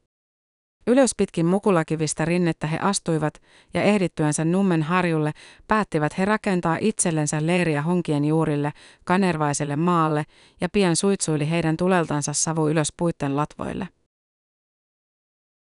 Ylös 0.86 1.14
pitkin 1.16 1.46
mukulakivistä 1.46 2.24
rinnettä 2.24 2.66
he 2.66 2.78
astuivat, 2.78 3.34
ja 3.74 3.82
ehdittyänsä 3.82 4.44
Nummen 4.44 4.82
harjulle 4.82 5.32
päättivät 5.68 6.18
he 6.18 6.24
rakentaa 6.24 6.78
itsellensä 6.80 7.46
leiriä 7.46 7.82
honkien 7.82 8.24
juurille, 8.24 8.72
kanervaiselle 9.04 9.76
maalle, 9.76 10.24
ja 10.60 10.68
pian 10.68 10.96
suitsuili 10.96 11.50
heidän 11.50 11.76
tuleltansa 11.76 12.32
savu 12.32 12.68
ylös 12.68 12.92
puitten 12.96 13.36
latvoille. 13.36 13.88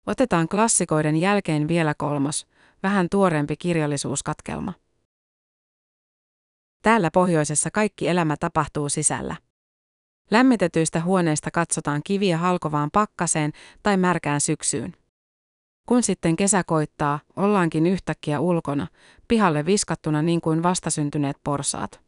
Otetaan 0.07 0.49
klassikoiden 0.49 1.17
jälkeen 1.17 1.69
vielä 1.69 1.95
kolmos, 1.99 2.47
vähän 2.83 3.07
tuoreempi 3.11 3.57
kirjallisuuskatkelma. 3.57 4.73
Täällä 6.83 7.11
pohjoisessa 7.11 7.71
kaikki 7.71 8.09
elämä 8.09 8.37
tapahtuu 8.41 8.89
sisällä. 8.89 9.37
Lämmitetyistä 10.31 11.01
huoneista 11.01 11.51
katsotaan 11.51 12.01
kiviä 12.05 12.39
halkovaan 12.39 12.91
pakkaseen 12.93 13.53
tai 13.83 13.97
märkään 13.97 14.41
syksyyn. 14.41 14.97
Kun 15.89 16.03
sitten 16.03 16.37
kesä 16.37 16.65
koittaa, 16.65 17.21
ollaankin 17.37 17.87
yhtäkkiä 17.87 18.41
ulkona, 18.41 18.87
pihalle 19.29 19.67
viskattuna 19.67 20.23
niin 20.23 20.41
kuin 20.41 20.63
vastasyntyneet 20.63 21.37
porsaat. 21.45 22.01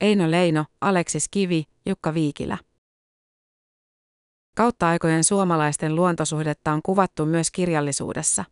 Eino 0.00 0.30
Leino, 0.30 0.64
Aleksis 0.80 1.28
Kivi, 1.28 1.64
Jukka 1.86 2.14
Viikilä. 2.14 2.58
Kautta 4.56 4.88
aikojen 4.88 5.24
suomalaisten 5.24 5.94
luontosuhdetta 5.94 6.72
on 6.72 6.80
kuvattu 6.82 7.26
myös 7.26 7.50
kirjallisuudessa. 7.50 8.44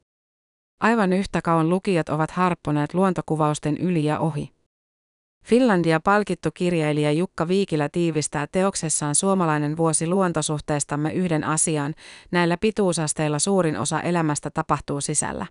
Aivan 0.80 1.12
yhtä 1.12 1.42
kauan 1.42 1.68
lukijat 1.68 2.08
ovat 2.08 2.30
harpponeet 2.30 2.94
luontokuvausten 2.94 3.76
yli 3.76 4.04
ja 4.04 4.18
ohi. 4.18 4.60
Finlandia 5.44 6.00
palkittu 6.00 6.49
kirjailija 6.54 7.12
Jukka 7.12 7.49
Viikilä 7.49 7.88
tiivistää 7.88 8.47
teoksessaan 8.47 9.14
suomalainen 9.14 9.76
vuosi 9.76 10.06
luontosuhteestamme 10.06 11.12
yhden 11.12 11.44
asian, 11.44 11.94
näillä 12.30 12.56
pituusasteilla 12.56 13.38
suurin 13.38 13.78
osa 13.78 14.00
elämästä 14.00 14.50
tapahtuu 14.50 15.00
sisällä. 15.00 15.47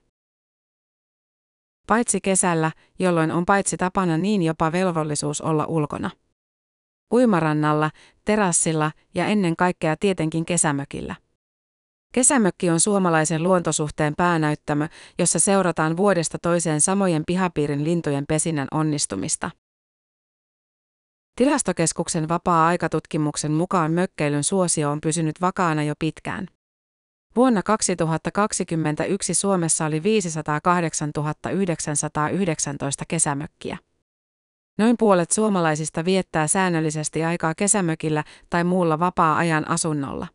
Paitsi 1.88 2.22
kesällä, 2.22 2.72
jolloin 3.00 3.32
on 3.32 3.46
paitsi 3.46 3.78
tapana 3.78 4.18
niin 4.18 4.42
jopa 4.42 4.72
velvollisuus 4.72 5.42
olla 5.42 5.66
ulkona. 5.66 6.10
Uimarannalla, 7.14 7.92
terassilla 8.26 8.92
ja 9.16 9.26
ennen 9.26 9.56
kaikkea 9.56 9.96
tietenkin 10.00 10.46
kesämökillä. 10.46 11.16
Kesämökki 12.14 12.70
on 12.70 12.80
suomalaisen 12.80 13.44
luontosuhteen 13.44 14.14
päänäyttämö, 14.18 14.88
jossa 15.20 15.40
seurataan 15.40 15.98
vuodesta 15.98 16.38
toiseen 16.42 16.82
samojen 16.82 17.24
pihapiirin 17.28 17.84
lintujen 17.84 18.26
pesinnän 18.28 18.68
onnistumista. 18.72 19.52
Tilastokeskuksen 21.40 22.30
vapaa-aikatutkimuksen 22.30 23.52
mukaan 23.52 23.92
mökkeilyn 23.92 24.44
suosio 24.44 24.92
on 24.92 25.02
pysynyt 25.02 25.42
vakaana 25.42 25.84
jo 25.84 25.94
pitkään. 26.00 26.48
Vuonna 27.36 27.64
2021 27.64 29.34
Suomessa 29.34 29.86
oli 29.86 30.04
508 30.04 31.12
919 31.54 33.04
kesämökkiä. 33.08 33.78
Noin 34.78 34.96
puolet 34.98 35.32
suomalaisista 35.32 36.06
viettää 36.06 36.48
säännöllisesti 36.48 37.24
aikaa 37.24 37.56
kesämökillä 37.56 38.24
tai 38.50 38.64
muulla 38.64 39.00
vapaa-ajan 39.00 39.70
asunnolla. 39.70 40.28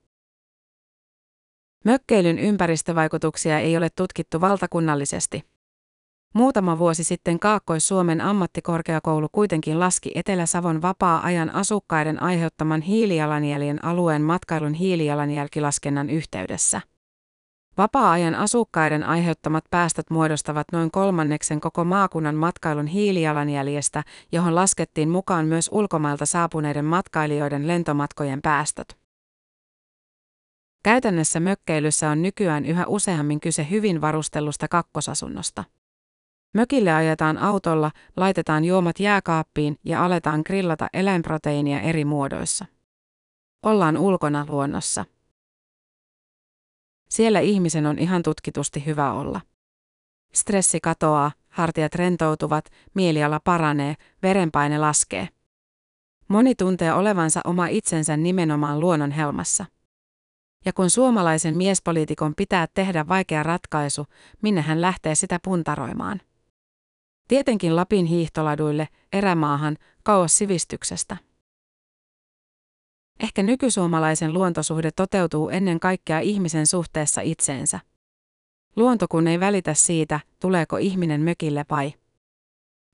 Mökkeilyn 1.85 2.39
ympäristövaikutuksia 2.39 3.59
ei 3.59 3.77
ole 3.77 3.89
tutkittu 3.97 4.41
valtakunnallisesti. 4.41 5.54
Muutama 6.35 6.79
vuosi 6.79 7.05
sitten 7.05 7.39
Kaakkois-Suomen 7.39 8.21
ammattikorkeakoulu 8.21 9.29
kuitenkin 9.33 9.81
laski 9.81 10.13
Etelä-Savon 10.15 10.83
vapaa-ajan 10.83 11.51
asukkaiden 11.51 12.23
aiheuttaman 12.23 12.81
hiilijalanjäljen 12.81 13.85
alueen 13.85 14.23
matkailun 14.23 14.75
hiilijalanjälkilaskennan 14.75 16.11
yhteydessä. 16.11 16.81
Vapaa-ajan 17.79 18.35
asukkaiden 18.35 19.05
aiheuttamat 19.05 19.65
päästöt 19.71 20.11
muodostavat 20.11 20.67
noin 20.73 20.91
kolmanneksen 20.91 21.61
koko 21.61 21.85
maakunnan 21.85 22.35
matkailun 22.35 22.87
hiilijalanjäljestä, 22.87 24.03
johon 24.33 24.55
laskettiin 24.55 25.09
mukaan 25.09 25.47
myös 25.47 25.71
ulkomailta 25.73 26.27
saapuneiden 26.27 26.85
matkailijoiden 26.85 27.67
lentomatkojen 27.67 28.43
päästöt. 28.43 28.97
Käytännössä 30.83 31.41
mökkeilyssä 31.41 32.11
on 32.11 32.23
nykyään 32.23 32.67
yhä 32.67 32.87
useammin 32.87 33.41
kyse 33.41 33.67
hyvin 33.71 34.01
varustellusta 34.01 34.69
kakkosasunnosta. 34.69 35.65
Mökille 36.55 36.93
ajetaan 36.93 37.39
autolla, 37.39 37.91
laitetaan 38.17 38.65
juomat 38.65 39.01
jääkaappiin 39.01 39.79
ja 39.85 40.05
aletaan 40.05 40.43
grillata 40.47 40.89
eläinproteiinia 40.93 41.81
eri 41.81 42.05
muodoissa. 42.05 42.67
Ollaan 43.63 43.97
ulkona 43.97 44.47
luonnossa. 44.49 45.05
Siellä 47.09 47.41
ihmisen 47.41 47.87
on 47.87 47.99
ihan 47.99 48.23
tutkitusti 48.23 48.87
hyvä 48.87 49.13
olla. 49.13 49.41
Stressi 50.35 50.81
katoaa, 50.81 51.33
hartiat 51.49 51.95
rentoutuvat, 51.95 52.65
mieliala 52.95 53.41
paranee, 53.45 53.95
verenpaine 54.23 54.79
laskee. 54.79 55.29
Moni 56.29 56.55
tuntee 56.55 56.93
olevansa 56.93 57.41
oma 57.45 57.67
itsensä 57.67 58.17
nimenomaan 58.17 58.81
luonnon 58.81 59.11
helmassa. 59.11 59.65
Ja 60.65 60.73
kun 60.73 60.91
suomalaisen 60.91 61.57
miespoliitikon 61.57 62.35
pitää 62.35 62.67
tehdä 62.75 63.09
vaikea 63.09 63.43
ratkaisu, 63.43 64.07
minne 64.43 64.61
hän 64.61 64.81
lähtee 64.81 65.15
sitä 65.15 65.39
puntaroimaan? 65.45 66.21
Tietenkin 67.29 67.77
Lapin 67.77 68.07
hiihtoladuille, 68.07 68.89
erämaahan, 69.13 69.77
kauas 70.03 70.39
sivistyksestä. 70.39 71.17
Ehkä 73.21 73.43
nykysuomalaisen 73.43 74.33
luontosuhde 74.33 74.91
toteutuu 74.91 75.49
ennen 75.49 75.81
kaikkea 75.81 76.21
ihmisen 76.21 76.67
suhteessa 76.67 77.21
itseensä. 77.21 77.81
Luonto 78.77 79.07
kun 79.09 79.27
ei 79.27 79.41
välitä 79.41 79.75
siitä, 79.75 80.21
tuleeko 80.41 80.77
ihminen 80.77 81.21
mökille 81.21 81.65
vai. 81.71 81.95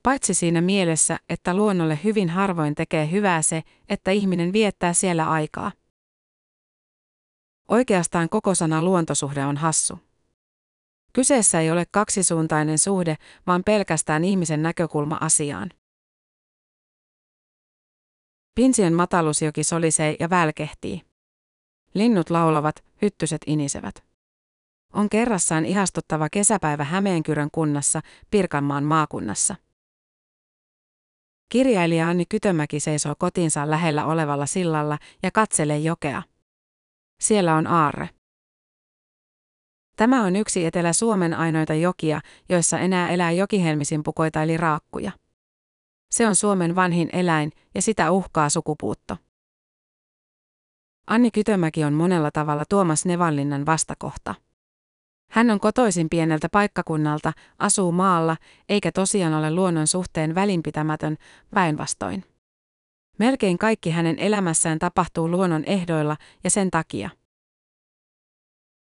Paitsi 0.03 0.35
siinä 0.35 0.61
mielessä, 0.61 1.19
että 1.29 1.55
luonnolle 1.55 1.99
hyvin 2.05 2.29
harvoin 2.29 2.75
tekee 2.75 3.11
hyvää 3.11 3.43
se, 3.43 3.63
että 3.89 4.11
ihminen 4.11 4.53
viettää 4.53 4.93
siellä 4.93 5.31
aikaa. 5.31 5.73
Oikeastaan 7.69 8.29
koko 8.29 8.55
sana 8.55 8.83
luontosuhde 8.83 9.45
on 9.45 9.57
hassu. 9.57 9.99
Kyseessä 11.13 11.61
ei 11.61 11.71
ole 11.71 11.85
kaksisuuntainen 11.91 12.79
suhde, 12.79 13.17
vaan 13.47 13.63
pelkästään 13.65 14.25
ihmisen 14.25 14.63
näkökulma 14.63 15.19
asiaan. 15.21 15.71
Pinsien 18.55 18.95
matalusjoki 18.95 19.65
solisee 19.65 20.17
ja 20.21 20.31
välkehtii. 20.31 21.03
Linnut 21.95 22.31
laulavat, 22.31 22.85
hyttyset 23.03 23.41
inisevät. 23.47 24.05
On 24.93 25.09
kerrassaan 25.09 25.67
ihastuttava 25.67 26.29
kesäpäivä 26.33 26.85
Hämeenkyrön 26.85 27.49
kunnassa, 27.53 28.01
Pirkanmaan 28.31 28.85
maakunnassa. 28.85 29.57
Kirjailija 31.49 32.09
Anni 32.09 32.25
Kytömäki 32.29 32.81
seisoo 32.81 33.15
kotinsa 33.19 33.71
lähellä 33.71 34.07
olevalla 34.07 34.47
sillalla 34.47 34.99
ja 35.23 35.31
katselee 35.31 35.79
jokea. 35.79 36.23
Siellä 37.21 37.55
on 37.55 37.67
aarre. 37.67 38.09
Tämä 40.01 40.25
on 40.25 40.37
yksi 40.37 40.67
Etelä-Suomen 40.67 41.35
ainoita 41.35 41.75
jokia, 41.75 42.21
joissa 42.49 42.79
enää 42.79 43.09
elää 43.09 43.31
jokihelmisinpukoita 43.31 44.43
eli 44.43 44.57
raakkuja. 44.57 45.13
Se 46.11 46.27
on 46.27 46.35
Suomen 46.35 46.75
vanhin 46.75 47.09
eläin 47.13 47.53
ja 47.75 47.83
sitä 47.83 48.11
uhkaa 48.11 48.49
sukupuutto. 48.49 49.17
Anni 51.07 51.31
Kytömäki 51.31 51.85
on 51.85 51.93
monella 51.93 52.31
tavalla 52.31 52.65
Tuomas 52.69 53.05
Nevanlinnan 53.07 53.67
vastakohta. 53.67 54.35
Hän 55.31 55.51
on 55.51 55.61
kotoisin 55.61 56.09
pieneltä 56.11 56.49
paikkakunnalta, 56.53 57.33
asuu 57.59 57.93
maalla, 57.93 58.37
eikä 58.69 58.93
tosiaan 58.93 59.35
ole 59.35 59.55
luonnon 59.55 59.87
suhteen 59.87 60.35
välinpitämätön, 60.35 61.17
päinvastoin. 61.55 62.25
Melkein 63.19 63.59
kaikki 63.59 63.91
hänen 63.91 64.19
elämässään 64.19 64.79
tapahtuu 64.79 65.31
luonnon 65.31 65.65
ehdoilla 65.65 66.17
ja 66.45 66.51
sen 66.51 66.71
takia. 66.71 67.20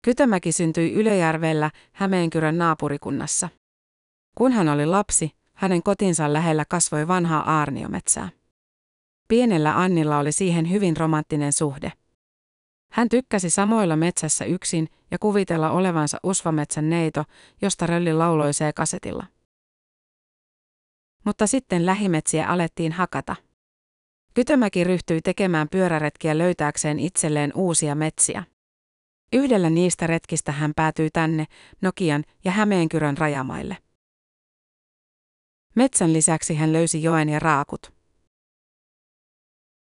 Kytömäki 0.03 0.53
syntyi 0.53 0.93
Ylöjärvellä, 0.93 1.71
Hämeenkyrön 1.93 2.59
naapurikunnassa. 2.59 3.49
Kun 4.37 4.53
hän 4.53 4.69
oli 4.69 4.87
lapsi, 4.87 5.31
hänen 5.55 5.83
kotinsa 5.83 6.33
lähellä 6.33 6.65
kasvoi 6.69 7.09
vanhaa 7.09 7.59
aarniometsää. 7.59 8.29
Pienellä 9.29 9.81
Annilla 9.81 10.19
oli 10.19 10.33
siihen 10.33 10.71
hyvin 10.71 10.97
romanttinen 10.97 11.53
suhde. 11.53 11.93
Hän 12.93 13.09
tykkäsi 13.09 13.51
samoilla 13.51 13.97
metsässä 13.97 14.45
yksin 14.45 14.89
ja 15.11 15.19
kuvitella 15.19 15.71
olevansa 15.71 16.19
usvametsän 16.23 16.91
neito, 16.91 17.25
josta 17.63 17.87
rölli 17.87 18.13
lauloi 18.13 18.51
kasetilla. 18.75 19.27
Mutta 21.25 21.47
sitten 21.47 21.87
lähimetsiä 21.87 22.49
alettiin 22.49 22.93
hakata. 22.93 23.37
Kytömäki 24.35 24.85
ryhtyi 24.85 25.21
tekemään 25.23 25.69
pyöräretkiä 25.69 26.39
löytääkseen 26.39 26.99
itselleen 26.99 27.53
uusia 27.55 27.95
metsiä. 27.95 28.45
Yhdellä 29.33 29.71
niistä 29.71 30.07
retkistä 30.07 30.53
hän 30.53 30.73
päätyi 30.77 31.11
tänne, 31.11 31.47
Nokian 31.81 32.25
ja 32.45 32.51
Hämeenkyrön 32.51 33.19
rajamaille. 33.19 33.77
Metsän 35.75 36.13
lisäksi 36.13 36.55
hän 36.55 36.73
löysi 36.73 37.03
joen 37.03 37.29
ja 37.29 37.39
raakut. 37.39 37.93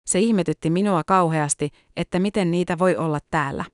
Se 0.07 0.21
ihmetytti 0.21 0.71
minua 0.71 1.05
kauheasti, 1.05 1.71
että 1.97 2.19
miten 2.19 2.51
niitä 2.51 2.79
voi 2.79 2.97
olla 2.97 3.19
täällä. 3.31 3.65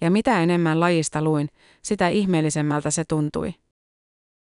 Ja 0.00 0.10
mitä 0.10 0.42
enemmän 0.42 0.80
lajista 0.80 1.22
luin, 1.22 1.48
sitä 1.82 2.08
ihmeellisemmältä 2.08 2.90
se 2.90 3.04
tuntui. 3.08 3.54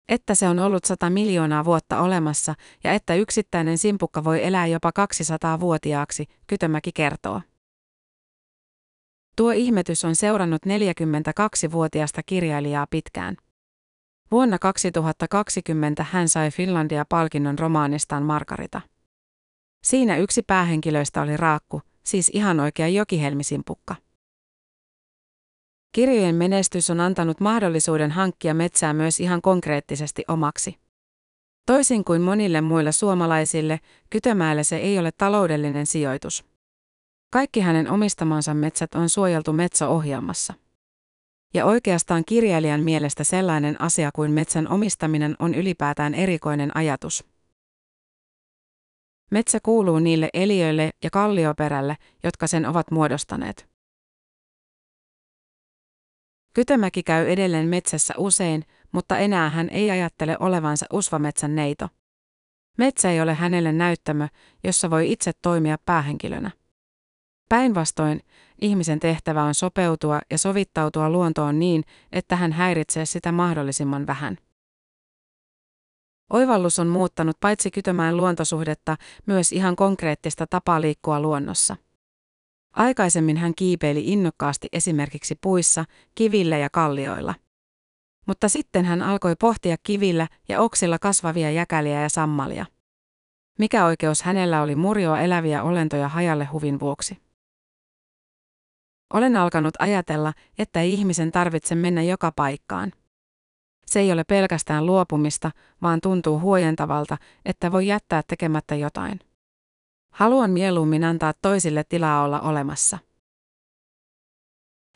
Että 0.09 0.35
se 0.35 0.47
on 0.47 0.59
ollut 0.59 0.85
sata 0.85 1.09
miljoonaa 1.09 1.65
vuotta 1.65 2.01
olemassa 2.01 2.55
ja 2.83 2.93
että 2.93 3.15
yksittäinen 3.15 3.77
simpukka 3.77 4.23
voi 4.23 4.45
elää 4.45 4.67
jopa 4.67 4.91
200-vuotiaaksi, 4.99 6.25
Kytömäki 6.47 6.91
kertoo. 6.93 7.41
Tuo 9.35 9.51
ihmetys 9.51 10.05
on 10.05 10.15
seurannut 10.15 10.61
42-vuotiasta 10.65 12.21
kirjailijaa 12.25 12.87
pitkään. 12.89 13.37
Vuonna 14.31 14.59
2020 14.59 16.05
hän 16.11 16.29
sai 16.29 16.51
Finlandia-palkinnon 16.51 17.59
romaanistaan 17.59 18.23
Margarita. 18.23 18.81
Siinä 19.83 20.17
yksi 20.17 20.41
päähenkilöistä 20.41 21.21
oli 21.21 21.37
Raakku, 21.37 21.81
siis 22.03 22.31
ihan 22.33 22.59
oikea 22.59 22.87
jokihelmisimpukka. 22.87 23.95
Kirjojen 25.91 26.35
menestys 26.35 26.89
on 26.89 26.99
antanut 26.99 27.39
mahdollisuuden 27.39 28.11
hankkia 28.11 28.53
metsää 28.53 28.93
myös 28.93 29.19
ihan 29.19 29.41
konkreettisesti 29.41 30.23
omaksi. 30.27 30.75
Toisin 31.65 32.03
kuin 32.03 32.21
monille 32.21 32.61
muille 32.61 32.91
suomalaisille, 32.91 33.79
Kytömäelle 34.09 34.63
se 34.63 34.77
ei 34.77 34.99
ole 34.99 35.11
taloudellinen 35.11 35.85
sijoitus. 35.85 36.50
Kaikki 37.31 37.59
hänen 37.59 37.91
omistamansa 37.91 38.53
metsät 38.53 38.95
on 38.95 39.09
suojeltu 39.09 39.53
metsäohjelmassa. 39.53 40.53
Ja 41.53 41.65
oikeastaan 41.65 42.23
kirjailijan 42.25 42.81
mielestä 42.81 43.23
sellainen 43.23 43.81
asia 43.81 44.11
kuin 44.15 44.31
metsän 44.31 44.67
omistaminen 44.67 45.35
on 45.39 45.55
ylipäätään 45.55 46.13
erikoinen 46.13 46.77
ajatus. 46.77 47.25
Metsä 49.31 49.59
kuuluu 49.63 49.99
niille 49.99 50.29
eliöille 50.33 50.91
ja 51.03 51.09
kallioperälle, 51.09 51.97
jotka 52.23 52.47
sen 52.47 52.65
ovat 52.65 52.91
muodostaneet. 52.91 53.69
Kytömäki 56.53 57.03
käy 57.03 57.27
edelleen 57.27 57.67
metsässä 57.67 58.13
usein, 58.17 58.65
mutta 58.91 59.17
enää 59.17 59.49
hän 59.49 59.69
ei 59.69 59.91
ajattele 59.91 60.37
olevansa 60.39 60.85
usvametsän 60.93 61.55
neito. 61.55 61.89
Metsä 62.77 63.11
ei 63.11 63.21
ole 63.21 63.33
hänelle 63.33 63.71
näyttämö, 63.71 64.27
jossa 64.63 64.89
voi 64.89 65.11
itse 65.11 65.31
toimia 65.41 65.77
päähenkilönä. 65.85 66.60
Päinvastoin, 67.51 68.21
ihmisen 68.61 68.99
tehtävä 68.99 69.43
on 69.43 69.55
sopeutua 69.55 70.19
ja 70.29 70.37
sovittautua 70.37 71.09
luontoon 71.09 71.59
niin, 71.59 71.83
että 72.11 72.35
hän 72.35 72.51
häiritsee 72.51 73.05
sitä 73.05 73.31
mahdollisimman 73.31 74.07
vähän. 74.07 74.37
Oivallus 76.33 76.79
on 76.79 76.87
muuttanut 76.87 77.37
paitsi 77.39 77.71
kytömään 77.71 78.17
luontosuhdetta, 78.17 78.97
myös 79.25 79.51
ihan 79.51 79.75
konkreettista 79.75 80.47
tapaa 80.47 80.81
liikkua 80.81 81.19
luonnossa. 81.19 81.75
Aikaisemmin 82.75 83.37
hän 83.37 83.53
kiipeili 83.55 84.03
innokkaasti 84.05 84.67
esimerkiksi 84.71 85.35
puissa, 85.41 85.85
kivillä 86.15 86.57
ja 86.57 86.69
kallioilla. 86.69 87.35
Mutta 88.27 88.49
sitten 88.49 88.85
hän 88.85 89.01
alkoi 89.01 89.35
pohtia 89.39 89.75
kivillä 89.83 90.27
ja 90.49 90.61
oksilla 90.61 90.99
kasvavia 90.99 91.51
jäkäliä 91.51 92.01
ja 92.01 92.09
sammalia. 92.09 92.65
Mikä 93.59 93.85
oikeus 93.85 94.21
hänellä 94.23 94.61
oli 94.61 94.75
murjoa 94.75 95.19
eläviä 95.19 95.63
olentoja 95.63 96.07
hajalle 96.07 96.45
huvin 96.45 96.79
vuoksi? 96.79 97.30
Olen 99.13 99.35
alkanut 99.35 99.73
ajatella, 99.79 100.33
että 100.57 100.81
ei 100.81 100.93
ihmisen 100.93 101.31
tarvitse 101.31 101.75
mennä 101.75 102.01
joka 102.01 102.31
paikkaan. 102.35 102.91
Se 103.85 103.99
ei 103.99 104.11
ole 104.11 104.23
pelkästään 104.23 104.85
luopumista, 104.85 105.51
vaan 105.81 106.01
tuntuu 106.01 106.39
huojentavalta, 106.39 107.17
että 107.45 107.71
voi 107.71 107.87
jättää 107.87 108.21
tekemättä 108.27 108.75
jotain. 108.75 109.19
Haluan 110.13 110.51
mieluummin 110.51 111.03
antaa 111.03 111.33
toisille 111.41 111.83
tilaa 111.83 112.23
olla 112.23 112.41
olemassa. 112.41 112.99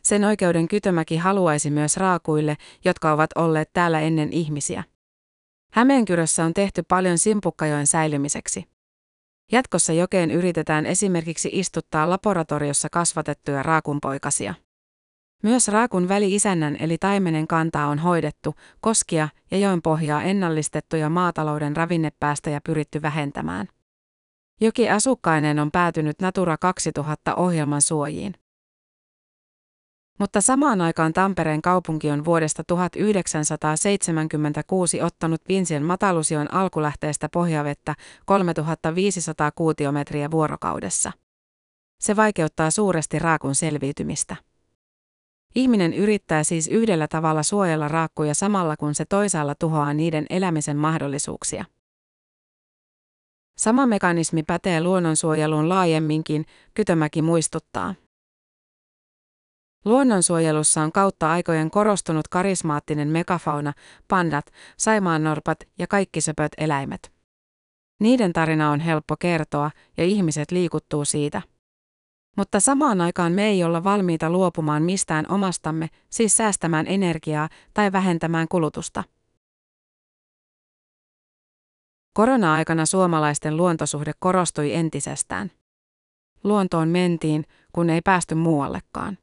Sen 0.03 0.23
oikeuden 0.23 0.67
Kytömäki 0.67 1.17
haluaisi 1.17 1.69
myös 1.69 1.97
raakuille, 1.97 2.57
jotka 2.85 3.11
ovat 3.11 3.29
olleet 3.35 3.69
täällä 3.73 3.99
ennen 3.99 4.33
ihmisiä. 4.33 4.83
Hämeenkyrössä 5.71 6.45
on 6.45 6.53
tehty 6.53 6.83
paljon 6.87 7.17
simpukkajoen 7.17 7.87
säilymiseksi. 7.87 8.74
Jatkossa 9.51 9.93
jokeen 9.93 10.31
yritetään 10.31 10.85
esimerkiksi 10.85 11.49
istuttaa 11.51 12.09
laboratoriossa 12.09 12.87
kasvatettuja 12.91 13.63
raakunpoikasia. 13.63 14.53
Myös 15.43 15.67
raakun 15.67 16.07
väli-isännän 16.07 16.77
eli 16.79 16.97
taimenen 16.97 17.47
kantaa 17.47 17.87
on 17.87 17.99
hoidettu, 17.99 18.55
koskia 18.81 19.29
ja 19.51 19.57
joen 19.57 19.81
pohjaa 19.81 20.23
ennallistettu 20.23 20.95
ja 20.95 21.09
maatalouden 21.09 21.75
ravinnepäästöjä 21.75 22.61
pyritty 22.61 23.01
vähentämään. 23.01 23.67
Joki 24.61 24.89
asukkainen 24.89 25.59
on 25.59 25.71
päätynyt 25.71 26.19
Natura 26.21 26.57
2000 26.57 27.35
ohjelman 27.35 27.81
suojiin. 27.81 28.33
Mutta 30.19 30.41
samaan 30.41 30.81
aikaan 30.81 31.13
Tampereen 31.13 31.61
kaupunki 31.61 32.11
on 32.11 32.25
vuodesta 32.25 32.63
1976 32.67 35.01
ottanut 35.01 35.41
Vinsien 35.47 35.83
matalusion 35.83 36.53
alkulähteestä 36.53 37.29
pohjavettä 37.29 37.95
3500 38.25 39.51
kuutiometriä 39.51 40.31
vuorokaudessa. 40.31 41.11
Se 41.99 42.15
vaikeuttaa 42.15 42.71
suuresti 42.71 43.19
raakun 43.19 43.55
selviytymistä. 43.55 44.35
Ihminen 45.55 45.93
yrittää 45.93 46.43
siis 46.43 46.67
yhdellä 46.67 47.07
tavalla 47.07 47.43
suojella 47.43 47.87
raakkuja 47.87 48.33
samalla 48.33 48.77
kun 48.77 48.95
se 48.95 49.05
toisaalla 49.05 49.55
tuhoaa 49.55 49.93
niiden 49.93 50.25
elämisen 50.29 50.77
mahdollisuuksia. 50.77 51.65
Sama 53.57 53.85
mekanismi 53.85 54.43
pätee 54.43 54.83
luonnonsuojeluun 54.83 55.69
laajemminkin, 55.69 56.45
Kytömäki 56.73 57.21
muistuttaa. 57.21 57.95
Luonnonsuojelussa 59.85 60.81
on 60.81 60.91
kautta 60.91 61.31
aikojen 61.31 61.71
korostunut 61.71 62.27
karismaattinen 62.27 63.07
megafauna, 63.07 63.73
pandat, 64.07 64.45
saimaannorpat 64.77 65.59
ja 65.79 65.87
kaikki 65.87 66.21
söpöt 66.21 66.51
eläimet. 66.57 67.11
Niiden 67.99 68.33
tarina 68.33 68.71
on 68.71 68.79
helppo 68.79 69.15
kertoa 69.19 69.71
ja 69.97 70.03
ihmiset 70.03 70.51
liikuttuu 70.51 71.05
siitä. 71.05 71.41
Mutta 72.37 72.59
samaan 72.59 73.01
aikaan 73.01 73.31
me 73.31 73.47
ei 73.47 73.63
olla 73.63 73.83
valmiita 73.83 74.29
luopumaan 74.29 74.83
mistään 74.83 75.31
omastamme, 75.31 75.89
siis 76.09 76.37
säästämään 76.37 76.87
energiaa 76.87 77.49
tai 77.73 77.91
vähentämään 77.91 78.47
kulutusta. 78.47 79.03
Korona-aikana 82.13 82.85
suomalaisten 82.85 83.57
luontosuhde 83.57 84.11
korostui 84.19 84.73
entisestään. 84.73 85.51
Luontoon 86.43 86.89
mentiin, 86.89 87.45
kun 87.71 87.89
ei 87.89 88.01
päästy 88.01 88.35
muuallekaan. 88.35 89.17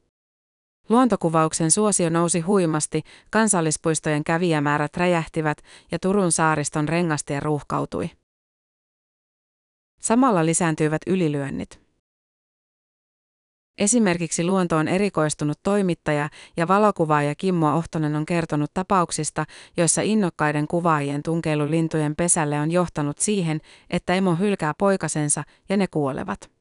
Luontokuvauksen 0.89 1.71
suosio 1.71 2.09
nousi 2.09 2.39
huimasti, 2.39 3.01
kansallispuistojen 3.29 4.23
kävijämäärät 4.23 4.97
räjähtivät 4.97 5.57
ja 5.91 5.99
Turun 5.99 6.31
saariston 6.31 6.89
rengastie 6.89 7.39
ruuhkautui. 7.39 8.09
Samalla 9.99 10.45
lisääntyivät 10.45 11.01
ylilyönnit. 11.07 11.83
Esimerkiksi 13.77 14.43
luontoon 14.43 14.87
erikoistunut 14.87 15.59
toimittaja 15.63 16.29
ja 16.57 16.67
valokuvaaja 16.67 17.35
Kimmo 17.35 17.75
Ohtonen 17.75 18.15
on 18.15 18.25
kertonut 18.25 18.71
tapauksista, 18.73 19.45
joissa 19.77 20.01
innokkaiden 20.01 20.67
kuvaajien 20.67 21.23
tunkeilu 21.23 21.71
lintujen 21.71 22.15
pesälle 22.15 22.59
on 22.59 22.71
johtanut 22.71 23.19
siihen, 23.19 23.61
että 23.89 24.13
emo 24.13 24.35
hylkää 24.35 24.73
poikasensa 24.77 25.43
ja 25.69 25.77
ne 25.77 25.87
kuolevat. 25.87 26.52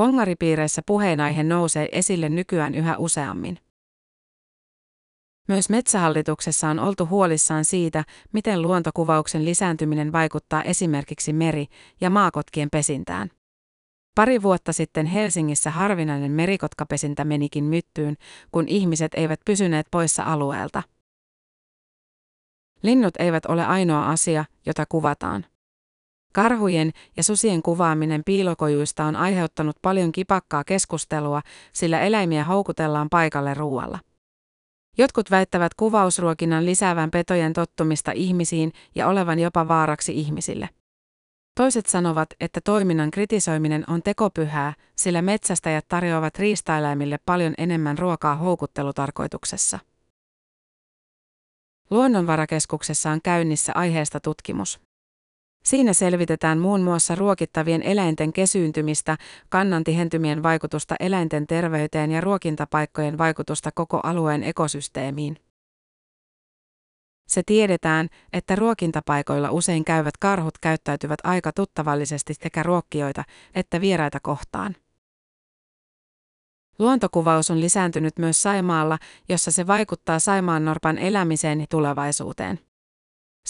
Pongaripiireissä 0.00 0.82
puheenaihe 0.86 1.42
nousee 1.42 1.88
esille 1.92 2.28
nykyään 2.28 2.74
yhä 2.74 2.96
useammin. 2.96 3.58
Myös 5.48 5.70
metsähallituksessa 5.70 6.68
on 6.68 6.78
oltu 6.78 7.06
huolissaan 7.06 7.64
siitä, 7.64 8.04
miten 8.32 8.62
luontokuvauksen 8.62 9.44
lisääntyminen 9.44 10.12
vaikuttaa 10.12 10.62
esimerkiksi 10.62 11.32
meri- 11.32 11.66
ja 12.00 12.10
maakotkien 12.10 12.68
pesintään. 12.72 13.30
Pari 14.14 14.42
vuotta 14.42 14.72
sitten 14.72 15.06
Helsingissä 15.06 15.70
harvinainen 15.70 16.32
merikotkapesintä 16.32 17.24
menikin 17.24 17.64
myttyyn, 17.64 18.16
kun 18.52 18.68
ihmiset 18.68 19.12
eivät 19.14 19.40
pysyneet 19.46 19.86
poissa 19.90 20.22
alueelta. 20.22 20.82
Linnut 22.82 23.14
eivät 23.18 23.46
ole 23.46 23.66
ainoa 23.66 24.10
asia, 24.10 24.44
jota 24.66 24.86
kuvataan. 24.88 25.46
Karhujen 26.32 26.90
ja 27.16 27.22
susien 27.22 27.62
kuvaaminen 27.62 28.22
piilokojuista 28.26 29.04
on 29.04 29.16
aiheuttanut 29.16 29.76
paljon 29.82 30.12
kipakkaa 30.12 30.64
keskustelua, 30.64 31.42
sillä 31.72 32.00
eläimiä 32.00 32.44
houkutellaan 32.44 33.10
paikalle 33.10 33.54
ruoalla. 33.54 33.98
Jotkut 34.98 35.30
väittävät 35.30 35.74
kuvausruokinnan 35.74 36.66
lisäävän 36.66 37.10
petojen 37.10 37.52
tottumista 37.52 38.12
ihmisiin 38.12 38.72
ja 38.94 39.08
olevan 39.08 39.38
jopa 39.38 39.68
vaaraksi 39.68 40.18
ihmisille. 40.18 40.68
Toiset 41.54 41.86
sanovat, 41.86 42.28
että 42.40 42.60
toiminnan 42.64 43.10
kritisoiminen 43.10 43.84
on 43.88 44.02
tekopyhää, 44.02 44.74
sillä 44.96 45.22
metsästäjät 45.22 45.88
tarjoavat 45.88 46.38
riistaeläimille 46.38 47.18
paljon 47.26 47.54
enemmän 47.58 47.98
ruokaa 47.98 48.36
houkuttelutarkoituksessa. 48.36 49.78
Luonnonvarakeskuksessa 51.90 53.10
on 53.10 53.20
käynnissä 53.22 53.72
aiheesta 53.74 54.20
tutkimus. 54.20 54.80
Siinä 55.64 55.92
selvitetään 55.92 56.58
muun 56.58 56.80
muassa 56.80 57.14
ruokittavien 57.14 57.82
eläinten 57.82 58.32
kesyyntymistä, 58.32 59.16
kannan 59.48 59.84
tihentymien 59.84 60.42
vaikutusta 60.42 60.94
eläinten 61.00 61.46
terveyteen 61.46 62.12
ja 62.12 62.20
ruokintapaikkojen 62.20 63.18
vaikutusta 63.18 63.70
koko 63.74 64.00
alueen 64.02 64.42
ekosysteemiin. 64.42 65.36
Se 67.28 67.42
tiedetään, 67.46 68.08
että 68.32 68.56
ruokintapaikoilla 68.56 69.50
usein 69.50 69.84
käyvät 69.84 70.16
karhut 70.16 70.58
käyttäytyvät 70.58 71.18
aika 71.24 71.52
tuttavallisesti 71.52 72.34
sekä 72.34 72.62
ruokkijoita 72.62 73.24
että 73.54 73.80
vieraita 73.80 74.20
kohtaan. 74.20 74.76
Luontokuvaus 76.78 77.50
on 77.50 77.60
lisääntynyt 77.60 78.18
myös 78.18 78.42
Saimaalla, 78.42 78.98
jossa 79.28 79.50
se 79.50 79.66
vaikuttaa 79.66 80.18
Saimaannorpan 80.18 80.98
elämiseen 80.98 81.60
ja 81.60 81.66
tulevaisuuteen. 81.70 82.69